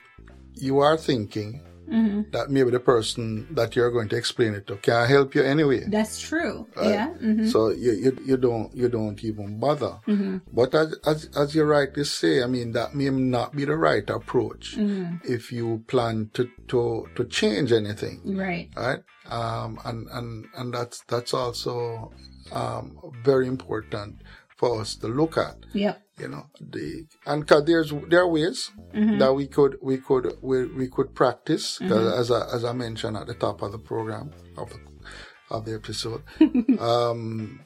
you 0.54 0.80
are 0.80 0.98
thinking 0.98 1.64
mm-hmm. 1.92 2.22
that 2.32 2.50
maybe 2.50 2.72
the 2.72 2.80
person 2.80 3.48
that 3.52 3.76
you're 3.76 3.92
going 3.92 4.10
to 4.10 4.16
explain 4.16 4.54
it 4.54 4.68
to 4.68 4.78
can 4.78 4.96
I 4.96 5.06
help 5.08 5.36
you 5.36 5.44
anyway. 5.44 5.84
That's 5.88 6.20
true. 6.20 6.68
Yeah. 6.78 7.10
Mm-hmm. 7.10 7.48
So 7.48 7.70
you, 7.70 7.92
you 7.92 8.18
you 8.26 8.38
don't 8.38 8.74
you 8.76 8.90
don't 8.90 9.22
even 9.24 9.60
bother. 9.60 10.00
Mm-hmm. 10.08 10.38
But 10.54 10.74
as, 10.76 10.96
as 11.06 11.30
as 11.36 11.56
you 11.56 11.64
rightly 11.64 12.04
say, 12.04 12.44
I 12.44 12.48
mean 12.48 12.72
that 12.74 12.96
may 12.96 13.10
not 13.10 13.56
be 13.56 13.66
the 13.66 13.76
right 13.76 14.08
approach 14.10 14.78
mm-hmm. 14.78 15.18
if 15.24 15.52
you 15.52 15.84
plan 15.88 16.30
to 16.34 16.50
to 16.70 17.08
to 17.16 17.26
change 17.26 17.72
anything. 17.72 18.22
Right. 18.38 18.70
Right. 18.76 19.04
Um. 19.28 19.80
And 19.86 20.08
and 20.12 20.46
and 20.56 20.74
that's 20.74 21.04
that's 21.08 21.34
also 21.34 22.12
um 22.52 22.98
very 23.24 23.48
important 23.48 24.22
for 24.62 24.80
us 24.80 24.96
to 24.96 25.08
look 25.08 25.38
at. 25.38 25.58
Yep. 25.74 26.00
You 26.20 26.28
know, 26.28 26.46
the 26.60 27.08
and 27.26 27.48
cause 27.48 27.66
there's 27.66 27.92
there 28.10 28.22
are 28.22 28.28
ways 28.28 28.70
mm-hmm. 28.94 29.18
that 29.18 29.34
we 29.34 29.48
could 29.48 29.78
we 29.82 29.98
could 29.98 30.38
we, 30.42 30.68
we 30.68 30.88
could 30.88 31.16
practice 31.16 31.80
mm-hmm. 31.80 32.20
as 32.22 32.30
I, 32.30 32.42
as 32.56 32.64
I 32.64 32.72
mentioned 32.72 33.18
at 33.18 33.26
the 33.26 33.34
top 33.34 33.64
of 33.64 33.72
the 33.72 33.80
program 33.80 34.30
of 34.56 34.70
the 34.70 34.80
of 35.50 35.66
the 35.66 35.74
episode. 35.74 36.22
um, 36.80 37.62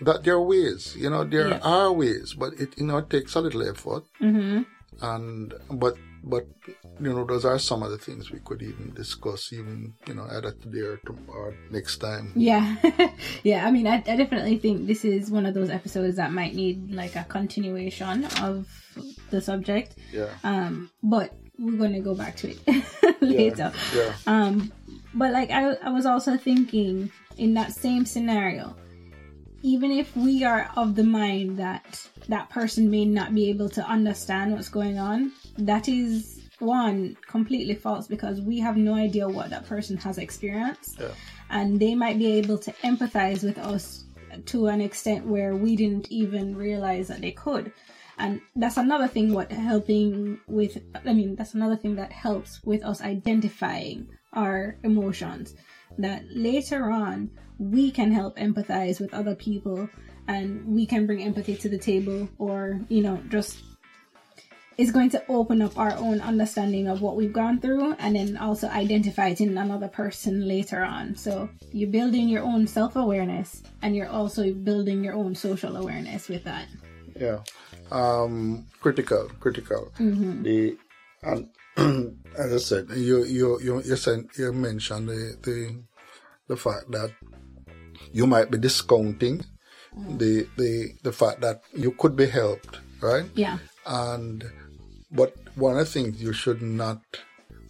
that 0.00 0.24
there 0.24 0.36
are 0.36 0.42
ways, 0.42 0.96
you 0.96 1.10
know, 1.10 1.24
there 1.24 1.62
are 1.62 1.92
ways, 1.92 2.32
but 2.32 2.54
it 2.54 2.70
you 2.78 2.86
know 2.86 2.96
it 2.98 3.10
takes 3.10 3.34
a 3.34 3.42
little 3.42 3.68
effort. 3.68 4.04
Mm-hmm. 4.22 4.62
And 5.02 5.54
but 5.70 5.94
but 6.22 6.46
you 7.00 7.12
know, 7.12 7.24
those 7.24 7.44
are 7.44 7.58
some 7.58 7.82
of 7.82 7.90
the 7.90 7.98
things 7.98 8.30
we 8.30 8.40
could 8.40 8.62
even 8.62 8.92
discuss, 8.94 9.52
even 9.52 9.94
you 10.06 10.14
know, 10.14 10.26
either 10.30 10.52
today 10.52 10.80
or, 10.80 10.96
tomorrow, 10.98 11.54
next 11.70 11.98
time. 11.98 12.32
Yeah, 12.34 12.76
yeah. 13.42 13.66
I 13.66 13.70
mean, 13.70 13.86
I, 13.86 13.96
I 14.06 14.16
definitely 14.16 14.58
think 14.58 14.86
this 14.86 15.04
is 15.04 15.30
one 15.30 15.46
of 15.46 15.54
those 15.54 15.70
episodes 15.70 16.16
that 16.16 16.32
might 16.32 16.54
need 16.54 16.92
like 16.92 17.16
a 17.16 17.24
continuation 17.24 18.26
of 18.42 18.68
the 19.30 19.40
subject. 19.40 19.96
Yeah. 20.12 20.28
Um, 20.44 20.90
but 21.02 21.34
we're 21.58 21.78
going 21.78 21.92
to 21.92 22.00
go 22.00 22.14
back 22.14 22.36
to 22.36 22.50
it 22.50 23.20
later. 23.20 23.72
Yeah. 23.94 24.02
yeah. 24.02 24.14
Um, 24.26 24.72
but 25.14 25.32
like 25.32 25.50
I, 25.50 25.72
I 25.74 25.90
was 25.90 26.06
also 26.06 26.36
thinking 26.36 27.10
in 27.36 27.54
that 27.54 27.72
same 27.72 28.04
scenario, 28.04 28.76
even 29.62 29.90
if 29.90 30.14
we 30.16 30.44
are 30.44 30.70
of 30.76 30.94
the 30.94 31.04
mind 31.04 31.58
that 31.58 32.08
that 32.28 32.48
person 32.48 32.90
may 32.90 33.04
not 33.04 33.34
be 33.34 33.50
able 33.50 33.68
to 33.70 33.82
understand 33.82 34.52
what's 34.52 34.68
going 34.68 34.98
on, 34.98 35.32
that 35.66 35.88
is 35.88 36.40
one 36.58 37.16
completely 37.26 37.74
false 37.74 38.06
because 38.06 38.40
we 38.40 38.58
have 38.60 38.76
no 38.76 38.94
idea 38.94 39.28
what 39.28 39.50
that 39.50 39.66
person 39.66 39.96
has 39.98 40.18
experienced. 40.18 41.00
Yeah. 41.00 41.08
And 41.48 41.80
they 41.80 41.94
might 41.94 42.18
be 42.18 42.32
able 42.32 42.58
to 42.58 42.72
empathize 42.84 43.42
with 43.42 43.58
us 43.58 44.04
to 44.46 44.68
an 44.68 44.80
extent 44.80 45.26
where 45.26 45.56
we 45.56 45.74
didn't 45.76 46.10
even 46.10 46.56
realize 46.56 47.08
that 47.08 47.20
they 47.20 47.32
could. 47.32 47.72
And 48.18 48.40
that's 48.54 48.76
another 48.76 49.08
thing 49.08 49.32
what 49.32 49.50
helping 49.50 50.38
with 50.46 50.78
I 51.06 51.14
mean 51.14 51.36
that's 51.36 51.54
another 51.54 51.76
thing 51.76 51.96
that 51.96 52.12
helps 52.12 52.62
with 52.64 52.84
us 52.84 53.00
identifying 53.00 54.08
our 54.34 54.76
emotions. 54.84 55.54
That 55.98 56.24
later 56.30 56.90
on 56.90 57.30
we 57.58 57.90
can 57.90 58.12
help 58.12 58.36
empathize 58.36 59.00
with 59.00 59.14
other 59.14 59.34
people 59.34 59.88
and 60.28 60.64
we 60.66 60.86
can 60.86 61.06
bring 61.06 61.22
empathy 61.22 61.56
to 61.56 61.68
the 61.68 61.78
table 61.78 62.28
or, 62.38 62.80
you 62.88 63.02
know, 63.02 63.20
just 63.28 63.62
it's 64.76 64.90
going 64.90 65.10
to 65.10 65.22
open 65.28 65.60
up 65.62 65.76
our 65.78 65.94
own 65.96 66.20
understanding 66.20 66.88
of 66.88 67.02
what 67.02 67.16
we've 67.16 67.32
gone 67.32 67.60
through 67.60 67.94
and 67.98 68.16
then 68.16 68.36
also 68.36 68.68
identify 68.68 69.28
it 69.28 69.40
in 69.40 69.56
another 69.58 69.88
person 69.88 70.46
later 70.46 70.82
on. 70.82 71.16
So 71.16 71.48
you're 71.72 71.90
building 71.90 72.28
your 72.28 72.42
own 72.42 72.66
self 72.66 72.96
awareness 72.96 73.62
and 73.82 73.94
you're 73.94 74.08
also 74.08 74.52
building 74.52 75.04
your 75.04 75.14
own 75.14 75.34
social 75.34 75.76
awareness 75.76 76.28
with 76.28 76.44
that. 76.44 76.66
Yeah. 77.18 77.40
Um, 77.90 78.66
critical, 78.80 79.30
critical. 79.40 79.92
Mm-hmm. 79.98 80.42
The 80.42 80.78
and 81.22 81.48
as 82.38 82.52
I 82.52 82.58
said, 82.58 82.88
you 82.96 83.24
you 83.24 83.60
you 83.60 83.82
you, 83.82 83.96
said, 83.96 84.26
you 84.38 84.52
mentioned 84.52 85.08
the, 85.08 85.36
the 85.42 85.82
the 86.48 86.56
fact 86.56 86.90
that 86.90 87.10
you 88.12 88.26
might 88.26 88.50
be 88.50 88.58
discounting 88.58 89.44
mm. 89.96 90.18
the 90.18 90.48
the 90.56 90.92
the 91.02 91.12
fact 91.12 91.40
that 91.42 91.62
you 91.74 91.92
could 91.92 92.16
be 92.16 92.26
helped, 92.26 92.80
right? 93.00 93.26
Yeah. 93.34 93.58
And 93.86 94.44
but 95.10 95.34
one 95.56 95.72
of 95.72 95.78
the 95.78 95.84
things 95.84 96.22
you 96.22 96.32
should 96.32 96.62
not 96.62 97.00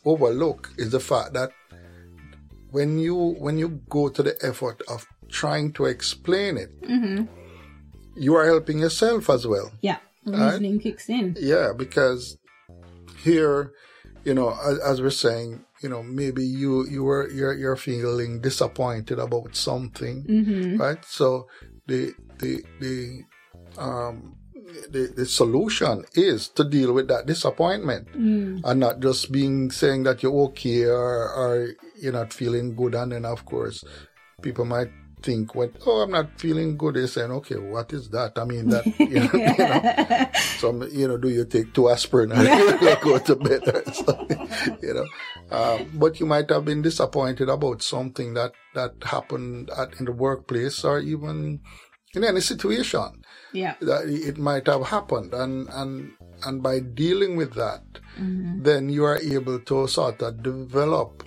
overlook 0.05 0.71
is 0.77 0.91
the 0.91 1.01
fact 1.01 1.33
that 1.35 1.53
when 2.71 2.99
you 2.99 3.15
when 3.15 3.59
you 3.59 3.81
go 3.89 4.09
to 4.09 4.23
the 4.23 4.37
effort 4.43 4.83
of 4.89 5.07
trying 5.29 5.73
to 5.73 5.87
explain 5.87 6.57
it, 6.57 6.81
mm-hmm. 6.83 7.25
you 8.17 8.35
are 8.35 8.47
helping 8.47 8.79
yourself 8.79 9.31
as 9.31 9.47
well. 9.47 9.73
Yeah, 9.81 9.99
reasoning 10.25 10.75
right? 10.75 10.83
kicks 10.83 11.09
in. 11.09 11.37
Yeah, 11.39 11.73
because 11.77 12.39
here, 13.23 13.73
you 14.25 14.35
know, 14.35 14.57
as, 14.65 14.79
as, 14.79 15.03
we're 15.03 15.11
saying, 15.11 15.65
you 15.83 15.89
know, 15.89 16.03
maybe 16.03 16.45
you 16.45 16.87
you 16.89 17.05
were 17.05 17.31
you're 17.31 17.55
you're 17.55 17.77
feeling 17.77 18.41
disappointed 18.41 19.19
about 19.19 19.57
something, 19.57 20.25
mm-hmm. 20.25 20.77
right? 20.77 21.05
So 21.05 21.49
the 21.87 22.15
the 22.39 22.63
the 22.81 23.23
um 23.79 24.37
the, 24.91 25.13
the 25.17 25.27
solution 25.27 26.05
is 26.15 26.49
to 26.49 26.65
deal 26.65 26.93
with 26.93 27.09
that 27.09 27.27
disappointment. 27.27 28.09
Mm. 28.13 28.63
and 28.65 28.81
not 28.81 29.01
just 29.01 29.33
being 29.33 29.71
saying 29.71 30.05
that 30.05 30.23
you're 30.23 30.49
okay 30.51 30.85
or, 30.85 31.33
or 31.33 31.69
you're 32.01 32.13
not 32.13 32.33
feeling 32.33 32.75
good. 32.75 32.95
And 32.95 33.13
then 33.13 33.25
of 33.25 33.45
course 33.45 33.85
people 34.43 34.65
might 34.65 34.91
think 35.23 35.55
when 35.55 35.73
oh 35.87 36.03
I'm 36.03 36.11
not 36.11 36.41
feeling 36.41 36.77
good. 36.77 36.95
They're 36.95 37.07
saying 37.07 37.31
okay 37.31 37.57
what 37.57 37.93
is 37.93 38.09
that? 38.11 38.39
I 38.39 38.45
mean 38.45 38.69
that 38.71 38.87
you 38.99 39.21
know, 39.21 39.31
you 39.35 39.69
know. 39.69 40.29
Some 40.59 40.89
you 40.93 41.09
know 41.09 41.17
do 41.17 41.29
you 41.29 41.45
take 41.45 41.75
two 41.75 41.89
aspirin 41.89 42.33
and 42.33 42.81
go 43.03 43.19
to 43.19 43.37
bed 43.37 43.63
or 43.69 43.93
something 43.93 44.49
you 44.83 44.95
know? 44.95 45.07
Um, 45.51 45.91
but 45.95 46.21
you 46.21 46.27
might 46.27 46.49
have 46.51 46.65
been 46.65 46.83
disappointed 46.83 47.49
about 47.49 47.83
something 47.83 48.35
that 48.35 48.53
that 48.75 48.95
happened 49.03 49.71
at, 49.71 49.99
in 49.99 50.07
the 50.07 50.13
workplace 50.13 50.85
or 50.85 51.01
even 51.01 51.61
in 52.15 52.25
any 52.25 52.41
situation 52.41 53.23
yeah 53.53 53.75
that 53.81 54.09
it 54.09 54.39
might 54.39 54.67
have 54.67 54.87
happened 54.87 55.33
and 55.35 55.69
and 55.71 56.13
and 56.45 56.63
by 56.63 56.81
dealing 56.81 57.37
with 57.37 57.55
that 57.55 57.83
mm-hmm. 58.19 58.63
then 58.63 58.89
you 58.89 59.05
are 59.05 59.19
able 59.19 59.59
to 59.61 59.87
sort 59.87 60.21
of 60.23 60.43
develop 60.43 61.25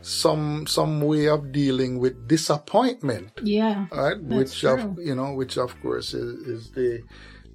some 0.00 0.66
some 0.66 1.00
way 1.00 1.28
of 1.28 1.52
dealing 1.52 1.98
with 1.98 2.28
disappointment 2.28 3.30
yeah 3.42 3.86
right 3.92 4.22
which 4.22 4.60
true. 4.60 4.70
of 4.70 4.98
you 4.98 5.14
know 5.14 5.32
which 5.32 5.56
of 5.56 5.80
course 5.80 6.14
is, 6.14 6.46
is 6.46 6.70
the 6.72 7.02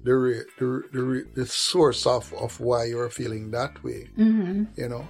the, 0.02 0.46
the, 0.58 0.82
the, 0.92 1.26
the 1.34 1.44
source 1.46 2.06
of, 2.06 2.32
of 2.32 2.58
why 2.58 2.84
you're 2.84 3.10
feeling 3.10 3.50
that 3.50 3.84
way 3.84 4.08
mm-hmm. 4.16 4.64
you 4.76 4.88
know 4.88 5.06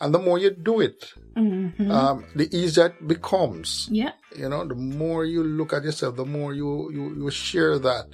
and 0.00 0.14
the 0.14 0.18
more 0.18 0.38
you 0.38 0.50
do 0.50 0.80
it, 0.80 1.12
mm-hmm. 1.36 1.90
um, 1.90 2.24
the 2.34 2.54
easier 2.56 2.86
it 2.86 3.08
becomes. 3.08 3.88
Yeah. 3.90 4.12
You 4.36 4.48
know, 4.48 4.66
the 4.66 4.74
more 4.74 5.24
you 5.24 5.42
look 5.42 5.72
at 5.72 5.84
yourself, 5.84 6.16
the 6.16 6.24
more 6.24 6.54
you, 6.54 6.90
you, 6.92 7.24
you 7.24 7.30
share 7.30 7.78
that. 7.78 8.06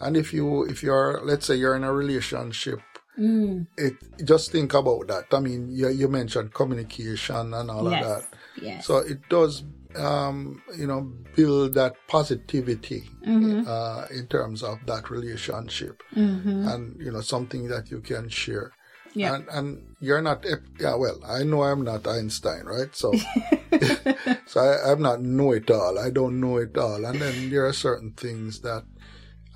And 0.00 0.16
if 0.16 0.32
you, 0.32 0.64
if 0.64 0.82
you're, 0.82 1.20
let's 1.24 1.46
say 1.46 1.56
you're 1.56 1.76
in 1.76 1.84
a 1.84 1.92
relationship, 1.92 2.80
mm. 3.18 3.66
it, 3.76 3.94
just 4.24 4.52
think 4.52 4.74
about 4.74 5.08
that. 5.08 5.24
I 5.32 5.40
mean, 5.40 5.68
you, 5.70 5.88
you 5.88 6.08
mentioned 6.08 6.54
communication 6.54 7.54
and 7.54 7.70
all 7.70 7.90
yes. 7.90 8.04
of 8.04 8.08
that. 8.08 8.38
Yes. 8.62 8.86
So 8.86 8.98
it 8.98 9.28
does, 9.28 9.64
um, 9.96 10.62
you 10.76 10.86
know, 10.86 11.12
build 11.34 11.74
that 11.74 11.94
positivity 12.06 13.10
mm-hmm. 13.26 13.66
uh, 13.66 14.06
in 14.10 14.26
terms 14.28 14.62
of 14.62 14.78
that 14.86 15.10
relationship, 15.10 16.02
mm-hmm. 16.14 16.68
and 16.68 17.00
you 17.00 17.10
know, 17.10 17.20
something 17.20 17.68
that 17.68 17.90
you 17.90 18.00
can 18.00 18.28
share. 18.28 18.72
Yeah. 19.14 19.34
And, 19.34 19.48
and 19.48 19.96
you're 20.00 20.22
not, 20.22 20.44
yeah, 20.78 20.94
well, 20.94 21.20
I 21.26 21.42
know 21.42 21.62
I'm 21.62 21.82
not 21.82 22.06
Einstein, 22.06 22.64
right? 22.64 22.94
So, 22.94 23.12
so 24.46 24.60
I, 24.60 24.92
I'm 24.92 25.02
not 25.02 25.20
know 25.20 25.52
it 25.52 25.70
all. 25.70 25.98
I 25.98 26.10
don't 26.10 26.40
know 26.40 26.58
it 26.58 26.76
all. 26.76 27.04
And 27.04 27.20
then 27.20 27.50
there 27.50 27.66
are 27.66 27.72
certain 27.72 28.12
things 28.12 28.60
that 28.60 28.84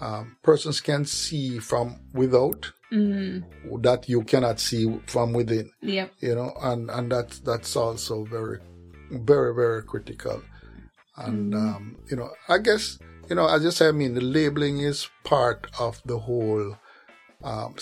um, 0.01 0.37
persons 0.43 0.81
can 0.81 1.05
see 1.05 1.59
from 1.59 2.01
without 2.13 2.73
mm. 2.93 3.43
that 3.83 4.09
you 4.09 4.23
cannot 4.23 4.61
see 4.61 5.01
from 5.07 5.33
within. 5.33 5.71
Yep. 5.83 6.13
You 6.21 6.35
know, 6.35 6.53
and, 6.61 6.91
and 6.91 7.11
that's, 7.11 7.39
that's 7.41 7.77
also 7.77 8.25
very, 8.25 8.59
very, 9.11 9.55
very 9.55 9.83
critical. 9.83 10.43
And, 11.17 11.53
mm. 11.53 11.57
um, 11.57 11.97
you 12.11 12.17
know, 12.17 12.31
I 12.49 12.59
guess, 12.59 12.99
you 13.29 13.37
know, 13.37 13.49
as 13.49 13.63
you 13.63 13.71
say, 13.71 13.89
I 13.89 13.93
mean, 13.93 14.15
the 14.15 14.21
labeling 14.21 14.81
is 14.81 15.09
part 15.23 15.69
of 15.79 16.03
the 16.05 16.19
whole, 16.19 16.77
um, 17.45 17.77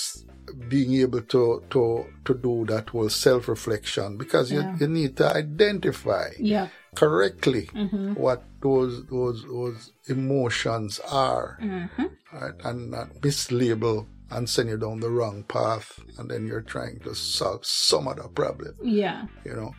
being 0.69 0.95
able 1.01 1.23
to 1.23 1.63
to 1.71 2.05
to 2.25 2.35
do 2.35 2.65
that 2.67 2.91
whole 2.91 3.09
self 3.09 3.49
reflection 3.49 4.17
because 4.19 4.51
yeah. 4.51 4.73
you, 4.73 4.79
you 4.81 4.89
need 4.89 5.17
to 5.17 5.27
identify 5.35 6.31
yeah. 6.39 6.69
correctly 6.97 7.71
mm-hmm. 7.73 8.15
what 8.15 8.43
those 8.61 9.07
those 9.07 9.45
those 9.45 9.93
emotions 10.09 10.99
are. 11.11 11.59
Mm-hmm. 11.63 12.07
right? 12.33 12.55
And 12.65 12.91
not 12.91 13.15
mislabel 13.21 14.07
and 14.31 14.49
send 14.49 14.69
you 14.69 14.79
down 14.79 15.01
the 15.01 15.11
wrong 15.11 15.45
path 15.45 16.01
and 16.19 16.31
then 16.31 16.47
you're 16.47 16.63
trying 16.63 16.99
to 17.01 17.15
solve 17.15 17.65
some 17.65 18.09
other 18.09 18.29
problem. 18.29 18.75
Yeah. 18.83 19.27
You 19.45 19.55
know? 19.55 19.75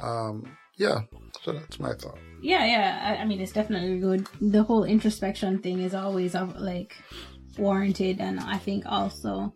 Um 0.00 0.56
yeah. 0.76 1.02
So 1.42 1.52
that's 1.52 1.80
my 1.80 1.94
thought. 1.94 2.18
Yeah 2.40 2.64
yeah. 2.66 3.16
I, 3.18 3.22
I 3.22 3.24
mean 3.24 3.40
it's 3.40 3.52
definitely 3.52 3.98
good. 3.98 4.28
The 4.40 4.62
whole 4.62 4.84
introspection 4.84 5.58
thing 5.58 5.80
is 5.80 5.94
always 5.94 6.36
of 6.36 6.54
like 6.56 6.96
warranted 7.58 8.20
and 8.20 8.40
i 8.40 8.56
think 8.56 8.84
also 8.86 9.52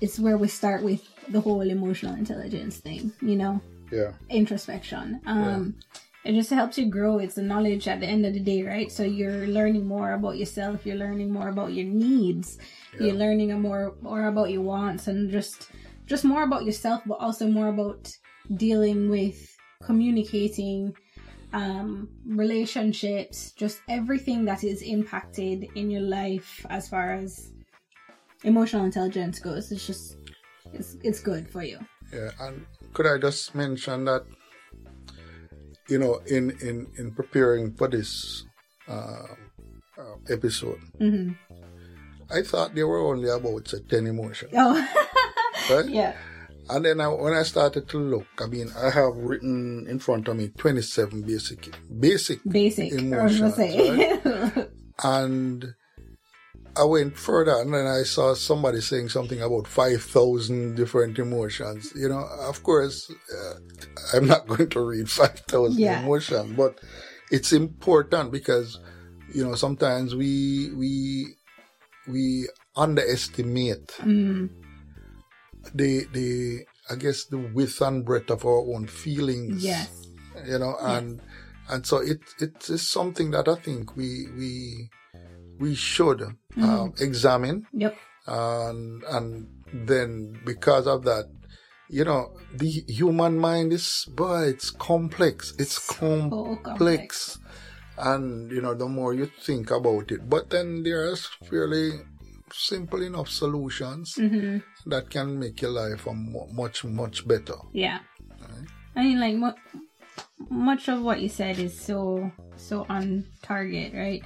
it's 0.00 0.18
where 0.18 0.36
we 0.36 0.48
start 0.48 0.82
with 0.82 1.02
the 1.28 1.40
whole 1.40 1.62
emotional 1.62 2.14
intelligence 2.14 2.78
thing, 2.78 3.12
you 3.20 3.36
know? 3.36 3.60
Yeah. 3.90 4.12
Introspection. 4.28 5.20
Um 5.26 5.74
yeah. 6.24 6.30
it 6.30 6.34
just 6.34 6.50
helps 6.50 6.76
you 6.76 6.90
grow. 6.90 7.18
It's 7.18 7.34
the 7.34 7.42
knowledge 7.42 7.88
at 7.88 8.00
the 8.00 8.06
end 8.06 8.26
of 8.26 8.34
the 8.34 8.40
day, 8.40 8.62
right? 8.62 8.90
So 8.90 9.02
you're 9.02 9.46
learning 9.46 9.86
more 9.86 10.12
about 10.12 10.36
yourself, 10.36 10.84
you're 10.84 10.96
learning 10.96 11.32
more 11.32 11.48
about 11.48 11.72
your 11.72 11.86
needs, 11.86 12.58
yeah. 12.94 13.06
you're 13.06 13.16
learning 13.16 13.58
more 13.60 13.94
more 14.00 14.26
about 14.26 14.50
your 14.50 14.62
wants 14.62 15.06
and 15.06 15.30
just 15.30 15.70
just 16.06 16.24
more 16.24 16.44
about 16.44 16.64
yourself, 16.64 17.02
but 17.06 17.18
also 17.20 17.46
more 17.48 17.68
about 17.68 18.12
dealing 18.56 19.10
with 19.10 19.56
communicating 19.82 20.94
um, 21.52 22.08
relationships, 22.26 23.52
just 23.52 23.80
everything 23.88 24.44
that 24.46 24.64
is 24.64 24.82
impacted 24.82 25.68
in 25.74 25.90
your 25.90 26.02
life 26.02 26.64
as 26.70 26.88
far 26.88 27.12
as 27.12 27.52
emotional 28.44 28.84
intelligence 28.84 29.38
goes. 29.38 29.72
It's 29.72 29.86
just 29.86 30.16
it's 30.72 30.96
it's 31.02 31.20
good 31.20 31.48
for 31.48 31.62
you. 31.62 31.78
Yeah, 32.12 32.30
and 32.40 32.66
could 32.92 33.06
I 33.06 33.18
just 33.18 33.54
mention 33.54 34.04
that 34.06 34.24
you 35.88 35.98
know 35.98 36.20
in 36.26 36.50
in 36.60 36.86
in 36.98 37.12
preparing 37.12 37.74
for 37.74 37.88
this 37.88 38.44
uh, 38.88 39.26
uh, 39.98 40.16
episode, 40.30 40.80
mm-hmm. 41.00 41.32
I 42.30 42.42
thought 42.42 42.74
there 42.74 42.86
were 42.86 43.00
only 43.00 43.28
about 43.28 43.68
say, 43.68 43.78
ten 43.88 44.06
emotions. 44.06 44.52
Oh, 44.54 44.74
right? 45.70 45.88
Yeah. 45.88 46.14
And 46.68 46.84
then 46.84 47.00
I, 47.00 47.08
when 47.08 47.32
I 47.32 47.42
started 47.44 47.88
to 47.90 47.98
look, 47.98 48.26
I 48.40 48.46
mean, 48.46 48.70
I 48.76 48.90
have 48.90 49.14
written 49.16 49.86
in 49.88 49.98
front 49.98 50.28
of 50.28 50.36
me 50.36 50.48
27 50.56 51.22
basic, 51.22 51.68
basic, 52.00 52.40
Basic. 52.44 52.92
Emotions. 52.92 53.56
right? 53.58 54.68
and 55.04 55.74
I 56.76 56.84
went 56.84 57.16
further 57.16 57.52
and 57.60 57.72
then 57.72 57.86
I 57.86 58.02
saw 58.02 58.34
somebody 58.34 58.80
saying 58.80 59.08
something 59.08 59.40
about 59.40 59.66
5,000 59.66 60.74
different 60.76 61.18
emotions. 61.18 61.92
You 61.96 62.08
know, 62.08 62.26
of 62.40 62.62
course, 62.62 63.10
uh, 63.32 63.54
I'm 64.14 64.26
not 64.26 64.46
going 64.48 64.68
to 64.70 64.80
read 64.80 65.08
5,000 65.10 65.78
Yeah. 65.80 66.02
emotions, 66.02 66.52
but 66.56 66.78
it's 67.30 67.52
important 67.52 68.30
because, 68.32 68.78
you 69.32 69.44
know, 69.44 69.54
sometimes 69.54 70.14
we, 70.14 70.70
we, 70.76 71.36
we 72.08 72.48
underestimate 72.76 73.86
Mm, 74.02 74.50
the, 75.74 76.06
the, 76.12 76.60
I 76.90 76.94
guess 76.96 77.24
the 77.24 77.38
width 77.38 77.80
and 77.80 78.04
breadth 78.04 78.30
of 78.30 78.44
our 78.44 78.58
own 78.74 78.86
feelings. 78.86 79.64
Yes. 79.64 79.90
you 80.46 80.58
know 80.58 80.76
and 80.80 81.20
and 81.70 81.86
so 81.86 81.96
it 81.98 82.20
it 82.40 82.68
is 82.68 82.86
something 82.88 83.30
that 83.30 83.48
i 83.48 83.54
think 83.56 83.96
we 83.96 84.26
we 84.36 84.90
we 85.58 85.74
should 85.74 86.20
um, 86.60 86.92
examine. 87.00 87.66
Yep. 87.72 87.96
and 88.26 89.02
and 89.04 89.48
then 89.72 90.38
because 90.44 90.86
of 90.86 91.04
that 91.04 91.24
you 91.88 92.04
know 92.04 92.36
the 92.54 92.68
human 92.88 93.38
mind 93.38 93.72
is 93.72 94.04
boy 94.14 94.42
it's 94.52 94.70
complex. 94.70 95.54
It's 95.58 95.78
So 95.80 95.94
complex, 95.94 96.58
complex. 96.62 97.38
and 97.96 98.50
you 98.52 98.60
know 98.60 98.74
the 98.74 98.86
more 98.86 99.14
you 99.14 99.26
think 99.42 99.70
about 99.70 100.10
it. 100.12 100.28
But 100.28 100.50
then 100.50 100.82
there's 100.82 101.26
fairly 101.48 101.92
simple 102.52 103.02
enough 103.02 103.28
solutions 103.28 104.14
hmm 104.16 104.58
that 104.86 105.10
can 105.10 105.38
make 105.38 105.60
your 105.62 105.72
life 105.72 106.06
a 106.06 106.14
mu- 106.14 106.46
much 106.52 106.84
much 106.84 107.26
better 107.26 107.56
Yeah. 107.72 107.98
I 108.94 109.02
mean, 109.02 109.20
like, 109.20 109.36
mu- 109.36 109.80
much 110.48 110.88
of 110.88 111.02
what 111.02 111.20
you 111.20 111.28
said 111.28 111.58
is 111.58 111.78
so, 111.78 112.30
so 112.56 112.86
on 112.88 113.26
target, 113.42 113.92
right? 113.92 114.22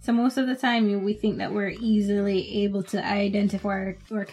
So 0.00 0.12
most 0.12 0.36
of 0.36 0.46
the 0.46 0.54
time, 0.54 1.02
we 1.04 1.14
think 1.14 1.38
that 1.38 1.52
we're 1.52 1.74
easily 1.80 2.62
able 2.64 2.82
to 2.84 3.04
identify 3.04 3.94
or 4.10 4.26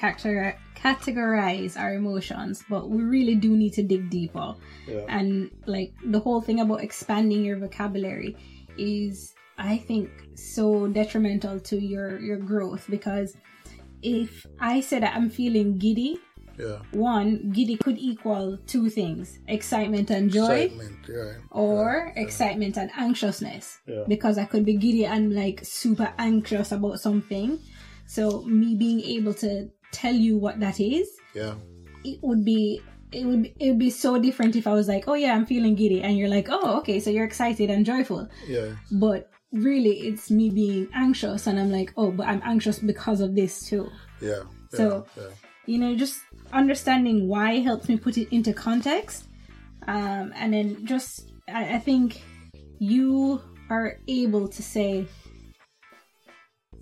categorize 0.75 1.77
our 1.77 1.93
emotions, 1.93 2.63
but 2.69 2.89
we 2.89 3.03
really 3.03 3.35
do 3.35 3.55
need 3.55 3.73
to 3.73 3.83
dig 3.83 4.09
deeper. 4.09 4.55
yeah 4.87 5.05
And 5.07 5.51
like 5.65 5.93
the 6.05 6.19
whole 6.19 6.41
thing 6.41 6.59
about 6.59 6.83
expanding 6.83 7.43
your 7.43 7.57
vocabulary 7.57 8.35
is, 8.77 9.33
I 9.59 9.77
think, 9.77 10.09
so 10.35 10.87
detrimental 10.87 11.59
to 11.59 11.77
your 11.77 12.19
your 12.19 12.37
growth 12.37 12.87
because 12.89 13.35
if 14.01 14.45
I 14.59 14.79
say 14.79 14.99
that 14.99 15.15
I'm 15.15 15.29
feeling 15.29 15.77
giddy, 15.77 16.17
yeah 16.57 16.79
one 16.91 17.51
giddy 17.51 17.75
could 17.77 17.97
equal 17.97 18.57
two 18.65 18.89
things: 18.89 19.39
excitement 19.47 20.09
and 20.09 20.31
joy, 20.31 20.71
excitement 20.71 21.05
yeah 21.07 21.33
or 21.51 22.13
excitement 22.15 22.77
and 22.77 22.89
anxiousness. 22.97 23.79
Yeah. 23.85 24.03
Because 24.07 24.37
I 24.37 24.45
could 24.45 24.65
be 24.65 24.77
giddy 24.77 25.05
and 25.05 25.35
like 25.35 25.59
super 25.63 26.13
anxious 26.17 26.71
about 26.71 26.99
something. 26.99 27.59
So 28.07 28.41
me 28.43 28.75
being 28.75 29.01
able 29.01 29.33
to 29.35 29.69
tell 29.91 30.13
you 30.13 30.37
what 30.37 30.59
that 30.59 30.79
is 30.79 31.09
yeah 31.33 31.55
it 32.03 32.19
would 32.21 32.45
be 32.45 32.79
it 33.11 33.25
would 33.25 33.41
be, 33.41 33.53
it 33.59 33.69
would 33.69 33.79
be 33.79 33.89
so 33.89 34.19
different 34.19 34.55
if 34.55 34.67
I 34.67 34.73
was 34.73 34.87
like, 34.87 35.07
oh 35.07 35.15
yeah, 35.15 35.33
I'm 35.33 35.47
feeling 35.47 35.73
giddy, 35.73 36.01
and 36.01 36.15
you're 36.15 36.29
like, 36.29 36.47
oh 36.49 36.77
okay, 36.79 36.99
so 36.99 37.09
you're 37.09 37.25
excited 37.25 37.69
and 37.69 37.85
joyful, 37.85 38.29
yeah 38.47 38.75
but 38.91 39.29
really 39.51 40.07
it's 40.07 40.29
me 40.29 40.49
being 40.49 40.87
anxious, 40.93 41.47
and 41.47 41.59
I'm 41.59 41.71
like, 41.71 41.93
oh, 41.97 42.11
but 42.11 42.27
I'm 42.27 42.41
anxious 42.43 42.79
because 42.79 43.21
of 43.21 43.35
this 43.35 43.65
too. 43.67 43.89
Yeah. 44.21 44.43
So- 44.71 45.05
yeah, 45.17 45.23
yeah. 45.23 45.29
You 45.65 45.77
know, 45.77 45.95
just 45.95 46.21
understanding 46.51 47.27
why 47.27 47.59
helps 47.59 47.87
me 47.89 47.97
put 47.97 48.17
it 48.17 48.33
into 48.33 48.53
context, 48.53 49.27
um, 49.87 50.33
and 50.35 50.51
then 50.53 50.83
just 50.85 51.31
I, 51.47 51.75
I 51.75 51.79
think 51.79 52.23
you 52.79 53.39
are 53.69 53.99
able 54.07 54.47
to 54.47 54.63
say 54.63 55.05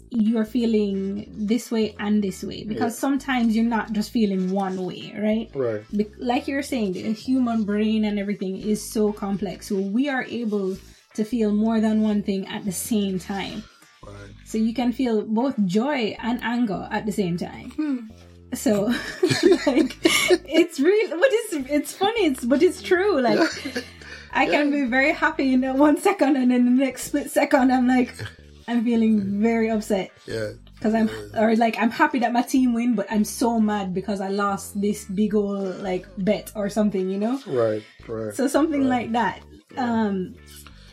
you 0.10 0.38
are 0.38 0.46
feeling 0.46 1.28
this 1.36 1.70
way 1.70 1.94
and 2.00 2.24
this 2.24 2.44
way 2.44 2.64
because 2.64 2.94
Yeah. 2.94 3.00
sometimes 3.00 3.56
you're 3.56 3.66
not 3.66 3.92
just 3.92 4.12
feeling 4.12 4.52
one 4.52 4.86
way, 4.86 5.14
right? 5.18 5.52
right. 5.54 5.84
Be- 5.96 6.08
like 6.18 6.48
you're 6.48 6.64
saying, 6.64 6.94
the 6.94 7.12
human 7.12 7.66
brain 7.66 8.06
and 8.06 8.18
everything 8.18 8.56
is 8.58 8.82
so 8.82 9.12
complex. 9.12 9.68
So 9.68 9.76
we 9.76 10.08
are 10.08 10.24
able 10.24 10.78
to 11.18 11.24
feel 11.26 11.52
more 11.52 11.80
than 11.82 12.02
one 12.02 12.24
thing 12.24 12.48
at 12.48 12.64
the 12.66 12.72
same 12.72 13.20
time. 13.20 13.64
Right. 14.06 14.32
So 14.46 14.58
you 14.58 14.74
can 14.74 14.94
feel 14.94 15.22
both 15.24 15.56
joy 15.66 16.16
and 16.22 16.40
anger 16.42 16.88
at 16.92 17.06
the 17.06 17.12
same 17.12 17.38
time. 17.38 18.10
So, 18.54 18.86
like, 19.68 19.92
it's 20.48 20.80
real. 20.80 21.10
But 21.10 21.30
it's 21.32 21.54
it's 21.70 21.92
funny. 21.94 22.26
It's 22.32 22.46
but 22.46 22.64
it's 22.64 22.82
true. 22.82 23.20
Like, 23.20 23.40
I 24.32 24.46
can 24.48 24.72
be 24.72 24.86
very 24.86 25.12
happy 25.12 25.52
in 25.54 25.62
that 25.62 25.76
one 25.76 25.98
second, 26.00 26.38
and 26.38 26.50
then 26.52 26.64
the 26.64 26.72
next 26.72 27.04
split 27.12 27.30
second, 27.30 27.72
I'm 27.74 27.88
like, 27.88 28.16
I'm 28.70 28.86
feeling 28.86 29.42
very 29.42 29.70
upset 29.70 30.12
Yeah. 30.26 30.52
because 30.76 30.94
I'm 30.96 31.10
or 31.36 31.56
like 31.58 31.76
I'm 31.78 31.92
happy 31.92 32.20
that 32.20 32.32
my 32.32 32.42
team 32.44 32.74
win, 32.74 32.96
but 32.96 33.08
I'm 33.12 33.26
so 33.26 33.60
mad 33.60 33.94
because 33.94 34.22
I 34.22 34.30
lost 34.30 34.80
this 34.80 35.04
big 35.06 35.36
old 35.36 35.84
like 35.84 36.06
bet 36.18 36.52
or 36.56 36.70
something. 36.70 37.10
You 37.10 37.18
know. 37.20 37.36
Right. 37.48 37.84
Right. 38.08 38.34
So 38.34 38.48
something 38.48 38.88
like 38.88 39.12
that. 39.12 39.42
Um, 39.76 40.36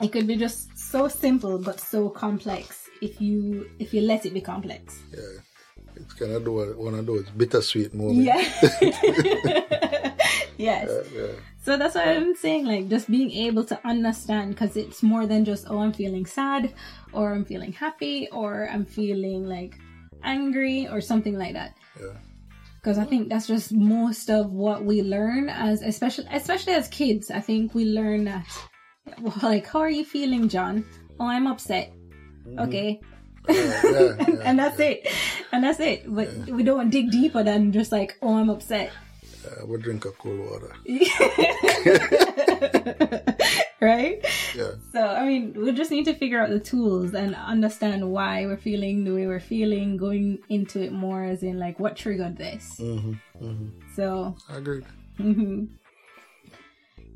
it 0.01 0.13
could 0.13 0.27
be 0.27 0.37
just 0.37 0.77
so 0.77 1.09
simple 1.09 1.59
but 1.59 1.81
so 1.81 2.09
complex 2.09 2.89
if 3.01 3.21
you 3.21 3.69
if 3.79 3.93
you 3.95 4.01
let 4.03 4.27
it 4.27 4.35
be 4.35 4.41
complex. 4.41 5.01
yeah. 5.13 5.41
It's 5.97 6.13
kind 6.15 6.33
of 6.33 6.45
one 6.77 6.95
of 6.95 7.07
those 7.07 7.29
bittersweet 7.31 7.95
moments. 7.95 8.27
Yeah. 8.27 8.43
yes. 10.57 10.91
Yeah. 10.91 11.03
yeah. 11.15 11.33
So 11.63 11.77
that's 11.77 11.95
what 11.95 12.09
I'm 12.09 12.35
saying. 12.35 12.67
Like 12.67 12.89
just 12.89 13.09
being 13.09 13.31
able 13.31 13.65
to 13.65 13.79
understand 13.87 14.51
because 14.51 14.77
it's 14.77 15.03
more 15.03 15.27
than 15.27 15.45
just 15.45 15.67
oh 15.71 15.79
I'm 15.79 15.93
feeling 15.93 16.27
sad 16.27 16.75
or 17.13 17.33
I'm 17.33 17.45
feeling 17.45 17.73
happy 17.73 18.29
or 18.33 18.69
I'm 18.69 18.85
feeling 18.85 19.47
like 19.49 19.79
angry 20.25 20.89
or 20.89 21.01
something 21.01 21.39
like 21.39 21.55
that. 21.55 21.77
Yeah. 22.01 22.19
because 22.83 22.99
I 22.99 23.05
think 23.05 23.29
that's 23.29 23.47
just 23.47 23.73
most 23.73 24.31
of 24.31 24.51
what 24.51 24.85
we 24.85 25.01
learn 25.03 25.49
as 25.49 25.81
especially 25.81 26.27
especially 26.33 26.73
as 26.75 26.89
kids. 26.89 27.31
I 27.31 27.41
think 27.41 27.73
we 27.73 27.85
learn 27.85 28.25
that 28.25 28.47
like 29.43 29.67
how 29.67 29.81
are 29.81 29.91
you 29.91 30.05
feeling, 30.05 30.49
John? 30.49 30.85
Oh, 31.19 31.27
I'm 31.27 31.47
upset. 31.47 31.93
Okay. 32.59 33.01
Yeah, 33.47 33.83
yeah, 33.85 34.15
and, 34.21 34.43
and 34.43 34.59
that's 34.59 34.81
it. 34.81 35.07
And 35.53 35.63
that's 35.63 35.79
it. 35.79 36.05
But 36.07 36.31
we 36.49 36.63
don't 36.63 36.89
dig 36.89 37.11
deeper 37.11 37.43
than 37.43 37.73
just 37.73 37.93
like, 37.93 38.17
oh, 38.23 38.39
I'm 38.39 38.49
upset. 38.49 38.91
Uh, 39.45 39.67
we 39.67 39.77
drink 39.77 40.07
a 40.07 40.13
cold 40.13 40.39
water. 40.41 40.73
right? 43.83 44.25
Yeah. 44.57 44.71
So, 44.93 45.07
I 45.07 45.27
mean, 45.27 45.53
we 45.55 45.73
just 45.73 45.91
need 45.91 46.07
to 46.07 46.15
figure 46.15 46.41
out 46.41 46.49
the 46.49 46.59
tools 46.59 47.13
and 47.13 47.35
understand 47.35 48.11
why 48.11 48.47
we're 48.47 48.57
feeling 48.57 49.05
the 49.05 49.13
way 49.13 49.27
we're 49.27 49.41
feeling, 49.41 49.99
going 49.99 50.39
into 50.49 50.81
it 50.81 50.93
more 50.93 51.23
as 51.23 51.43
in 51.43 51.59
like 51.59 51.79
what 51.79 51.97
triggered 51.97 52.39
this. 52.39 52.77
Mm-hmm. 52.81 53.13
Mm-hmm. 53.45 53.69
So, 53.95 54.37
I 54.49 54.57
agree. 54.57 54.85
hmm 55.19 55.67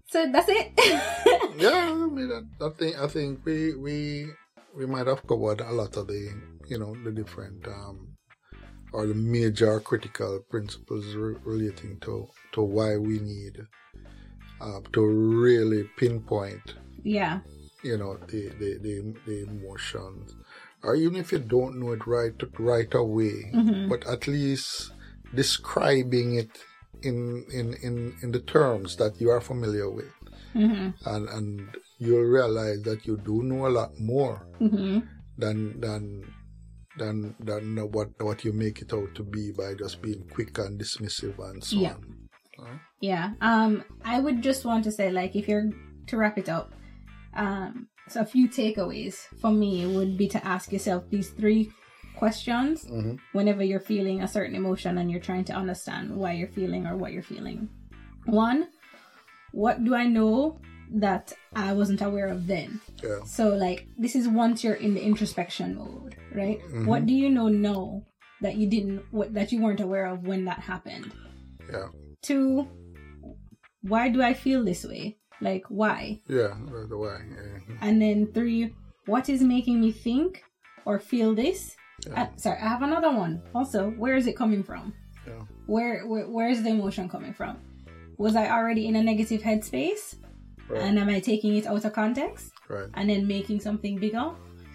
so 0.08 0.26
that's 0.32 0.48
it. 0.48 0.72
Yeah, 1.58 1.90
I 1.90 2.06
mean, 2.06 2.30
I, 2.30 2.64
I 2.66 2.70
think 2.70 2.98
I 2.98 3.08
think 3.08 3.44
we 3.44 3.74
we 3.74 4.26
we 4.76 4.86
might 4.86 5.06
have 5.08 5.26
covered 5.26 5.60
a 5.60 5.72
lot 5.72 5.96
of 5.96 6.06
the 6.06 6.30
you 6.68 6.78
know 6.78 6.94
the 7.04 7.10
different 7.10 7.66
um 7.66 8.14
or 8.92 9.06
the 9.06 9.14
major 9.14 9.80
critical 9.80 10.40
principles 10.48 11.14
re- 11.14 11.36
relating 11.44 11.98
to 12.00 12.28
to 12.52 12.62
why 12.62 12.96
we 12.96 13.18
need 13.18 13.58
uh, 14.60 14.80
to 14.92 15.00
really 15.04 15.84
pinpoint 15.96 16.74
yeah. 17.02 17.40
you 17.82 17.96
know 17.96 18.16
the, 18.28 18.48
the 18.60 18.78
the 18.82 19.14
the 19.26 19.42
emotions 19.50 20.34
or 20.82 20.94
even 20.94 21.16
if 21.16 21.32
you 21.32 21.38
don't 21.38 21.78
know 21.78 21.92
it 21.92 22.06
right 22.06 22.34
right 22.58 22.94
away 22.94 23.50
Mhm. 23.54 23.88
but 23.88 24.06
at 24.06 24.26
least 24.28 24.92
describing 25.34 26.36
it 26.36 26.50
in 27.02 27.44
in 27.52 27.74
in 27.82 28.14
in 28.22 28.32
the 28.32 28.40
terms 28.40 28.96
that 28.96 29.20
you 29.20 29.30
are 29.30 29.40
familiar 29.40 29.90
with 29.90 30.12
hmm 30.52 30.88
and 31.06 31.28
and 31.28 31.76
you'll 31.98 32.22
realize 32.22 32.82
that 32.82 33.06
you 33.06 33.16
do 33.16 33.42
know 33.42 33.66
a 33.66 33.74
lot 33.80 33.90
more 33.98 34.46
hmm 34.58 34.98
than 35.36 35.80
than 35.80 36.24
than 36.96 37.34
than 37.38 37.76
what 37.92 38.08
what 38.18 38.44
you 38.44 38.52
make 38.52 38.82
it 38.82 38.92
out 38.92 39.14
to 39.14 39.22
be 39.22 39.52
by 39.52 39.74
just 39.74 40.02
being 40.02 40.24
quick 40.30 40.58
and 40.58 40.80
dismissive 40.80 41.38
and 41.50 41.62
so 41.62 41.78
Yeah. 41.78 41.94
on 41.94 42.18
Huh? 42.58 42.78
Yeah. 43.00 43.34
Um, 43.40 43.84
I 44.04 44.18
would 44.18 44.42
just 44.42 44.64
want 44.64 44.84
to 44.84 44.90
say, 44.90 45.10
like, 45.10 45.36
if 45.36 45.48
you're 45.48 45.70
to 46.08 46.16
wrap 46.16 46.38
it 46.38 46.48
up, 46.48 46.72
um, 47.34 47.88
so 48.08 48.20
a 48.20 48.24
few 48.24 48.48
takeaways 48.48 49.14
for 49.40 49.52
me 49.52 49.86
would 49.86 50.16
be 50.18 50.26
to 50.28 50.44
ask 50.44 50.72
yourself 50.72 51.04
these 51.10 51.30
three 51.30 51.70
questions 52.22 52.84
Mhm. 52.84 53.18
whenever 53.36 53.62
you're 53.68 53.86
feeling 53.92 54.18
a 54.22 54.28
certain 54.36 54.56
emotion 54.62 54.98
and 54.98 55.10
you're 55.10 55.26
trying 55.30 55.44
to 55.50 55.54
understand 55.62 56.04
why 56.20 56.32
you're 56.38 56.54
feeling 56.60 56.86
or 56.86 56.94
what 56.96 57.12
you're 57.12 57.22
feeling. 57.34 57.68
One, 58.26 58.68
what 59.52 59.76
do 59.84 59.94
I 59.94 60.06
know 60.06 60.60
that 61.06 61.32
I 61.54 61.72
wasn't 61.80 62.02
aware 62.08 62.28
of 62.28 62.46
then? 62.46 62.80
yeah 63.02 63.20
So, 63.24 63.44
like, 63.66 63.80
this 64.02 64.14
is 64.16 64.26
once 64.44 64.56
you're 64.64 64.80
in 64.86 64.92
the 64.94 65.04
introspection 65.10 65.68
mode, 65.80 66.16
right? 66.34 66.58
What 66.90 67.06
do 67.06 67.14
you 67.22 67.28
know 67.30 67.48
now 67.48 68.02
that 68.44 68.56
you 68.60 68.66
didn't, 68.74 69.02
what, 69.10 69.28
that 69.34 69.52
you 69.52 69.58
weren't 69.62 69.80
aware 69.88 70.06
of 70.12 70.26
when 70.30 70.44
that 70.48 70.60
happened? 70.72 71.12
yeah 71.72 71.88
Two, 72.22 72.66
why 73.82 74.08
do 74.08 74.22
I 74.22 74.34
feel 74.34 74.64
this 74.64 74.84
way? 74.84 75.16
Like 75.40 75.64
why? 75.68 76.20
Yeah, 76.26 76.54
the 76.90 76.98
why. 76.98 77.18
Yeah. 77.30 77.78
And 77.80 78.02
then 78.02 78.18
three, 78.36 78.74
what 79.06 79.28
is 79.28 79.40
making 79.56 79.80
me 79.80 79.92
think 79.92 80.42
or 80.84 80.98
feel 80.98 81.34
this? 81.34 81.76
Yeah. 82.06 82.22
Uh, 82.22 82.28
sorry, 82.36 82.58
I 82.58 82.68
have 82.68 82.82
another 82.82 83.10
one. 83.10 83.42
Also, 83.54 83.90
where 83.90 84.16
is 84.16 84.26
it 84.26 84.36
coming 84.36 84.62
from? 84.62 84.94
Yeah. 85.26 85.42
Where, 85.66 86.06
where 86.06 86.28
where 86.28 86.48
is 86.48 86.62
the 86.62 86.70
emotion 86.70 87.08
coming 87.08 87.34
from? 87.34 87.58
Was 88.16 88.34
I 88.36 88.48
already 88.50 88.86
in 88.86 88.96
a 88.96 89.02
negative 89.02 89.42
headspace? 89.42 90.16
Right. 90.68 90.82
And 90.82 90.98
am 90.98 91.08
I 91.08 91.20
taking 91.20 91.56
it 91.56 91.66
out 91.66 91.84
of 91.84 91.92
context 91.92 92.52
right. 92.68 92.88
and 92.94 93.08
then 93.10 93.26
making 93.26 93.60
something 93.60 93.98
bigger? 93.98 94.30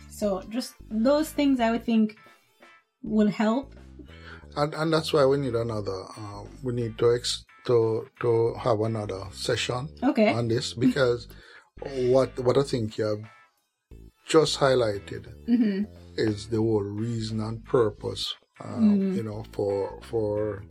So 0.10 0.44
just 0.50 0.74
those 0.90 1.30
things 1.30 1.60
I 1.60 1.72
would 1.72 1.86
think 1.86 2.18
will 3.04 3.30
help. 3.30 3.76
And 4.56 4.74
and 4.74 4.94
that's 4.94 5.14
why 5.14 5.26
we 5.26 5.38
need 5.38 5.56
another. 5.56 6.04
Um, 6.18 6.50
we 6.64 6.74
need 6.74 6.98
to 7.00 7.14
ex- 7.16 7.46
to 7.66 8.08
to 8.22 8.54
have 8.60 8.80
another 8.82 9.24
session 9.32 9.90
Okay. 10.04 10.34
on 10.34 10.48
this 10.48 10.74
because 10.74 11.28
what 12.12 12.38
what 12.40 12.58
I 12.58 12.64
think 12.64 12.98
you 12.98 13.06
have 13.06 13.24
just 14.28 14.60
highlighted 14.60 15.28
hmm 15.46 15.84
is 16.18 16.48
the 16.48 16.58
whole 16.58 16.84
reason 16.84 17.40
and 17.42 17.64
purpose. 17.66 18.36
Um, 18.64 19.14
You 19.16 19.24
know, 19.24 19.44
for 19.52 20.00
for 20.02 20.64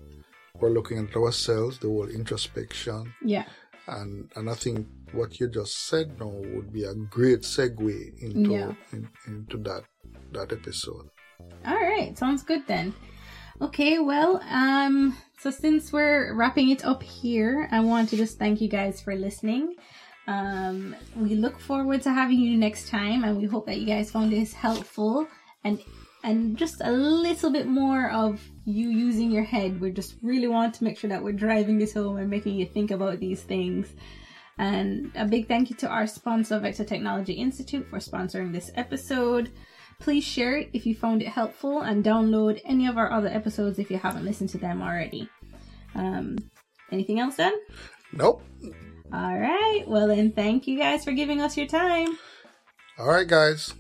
for 0.61 0.71
looking 0.71 0.99
at 0.99 1.17
ourselves, 1.17 1.79
the 1.79 1.89
whole 1.89 2.09
introspection, 2.09 3.13
Yeah. 3.25 3.47
and 3.87 4.31
and 4.37 4.49
I 4.49 4.55
think 4.55 4.87
what 5.13 5.41
you 5.41 5.49
just 5.49 5.89
said 5.89 6.19
now 6.21 6.31
would 6.55 6.73
be 6.73 6.85
a 6.85 6.95
great 6.95 7.41
segue 7.43 8.19
into 8.23 8.51
Yeah. 8.53 8.75
in, 8.93 9.09
into 9.27 9.57
that 9.69 9.83
that 10.33 10.53
episode. 10.53 11.09
All 11.67 11.75
right, 11.93 12.17
sounds 12.17 12.43
good 12.45 12.63
then. 12.67 12.95
Okay, 13.61 13.99
well, 13.99 14.41
um, 14.51 15.17
so 15.39 15.51
since 15.51 15.93
we're 15.93 16.35
wrapping 16.35 16.71
it 16.71 16.85
up 16.85 17.03
here, 17.03 17.69
I 17.71 17.81
want 17.81 18.09
to 18.11 18.17
just 18.17 18.39
thank 18.39 18.61
you 18.61 18.69
guys 18.69 19.01
for 19.01 19.15
listening. 19.15 19.75
Um, 20.27 20.95
we 21.17 21.35
look 21.35 21.59
forward 21.59 22.03
to 22.03 22.13
having 22.13 22.39
you 22.39 22.57
next 22.57 22.89
time, 22.89 23.25
and 23.25 23.37
we 23.37 23.47
hope 23.47 23.67
that 23.67 23.79
you 23.81 23.87
guys 23.87 24.11
found 24.11 24.33
this 24.33 24.53
helpful 24.53 25.27
and 25.65 25.81
and 26.25 26.57
just 26.57 26.81
a 26.85 26.93
little 26.93 27.51
bit 27.51 27.67
more 27.67 28.11
of 28.11 28.41
you 28.65 28.91
using 28.91 29.31
your 29.33 29.43
head. 29.43 29.81
We 29.81 29.91
just 29.91 30.15
really 30.23 30.47
want 30.47 30.75
to 30.75 30.85
make 30.85 30.97
sure 30.97 31.11
that 31.11 31.23
we're 31.23 31.33
driving 31.33 31.79
this 31.79 31.95
home 31.95 32.17
and 32.17 32.31
making 32.31 32.55
you 32.55 32.67
think 32.67 32.93
about 32.93 33.19
these 33.19 33.43
things. 33.43 33.93
And 34.59 35.11
a 35.17 35.25
big 35.25 35.49
thank 35.49 35.71
you 35.71 35.77
to 35.77 35.89
our 35.89 36.07
sponsor, 36.07 36.61
Vector 36.61 36.85
Technology 36.85 37.33
Institute, 37.33 37.89
for 37.89 37.99
sponsoring 37.99 38.53
this 38.53 38.71
episode. 38.77 39.51
Please 39.99 40.25
share 40.25 40.59
it 40.59 40.71
if 40.73 40.87
you 40.87 40.95
found 40.95 41.23
it 41.23 41.29
helpful 41.29 41.81
and 41.81 42.05
download 42.05 42.61
any 42.65 42.87
of 42.87 42.99
our 42.99 43.11
other 43.11 43.29
episodes 43.29 43.79
if 43.79 43.91
you 43.91 43.99
haven't 43.99 44.25
listened 44.25 44.51
to 44.51 44.59
them 44.59 44.81
already. 44.81 45.29
Um, 45.95 46.39
anything 46.93 47.19
else 47.19 47.37
done? 47.37 47.55
Nope. 48.13 48.43
All 49.13 49.39
right. 49.39 49.85
Well, 49.87 50.09
then, 50.09 50.33
thank 50.33 50.67
you 50.67 50.79
guys 50.79 51.05
for 51.05 51.13
giving 51.13 51.41
us 51.41 51.57
your 51.57 51.67
time. 51.67 52.19
All 52.99 53.09
right, 53.09 53.29
guys. 53.29 53.75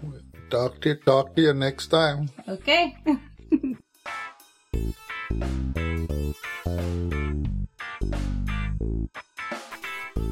Talk 0.51 0.81
to 0.83 0.91
you, 0.91 0.95
talk 0.97 1.35
to 1.37 1.43
you 1.43 1.55
next 1.55 1.89
time. 1.89 2.29
Okay. 2.47 2.97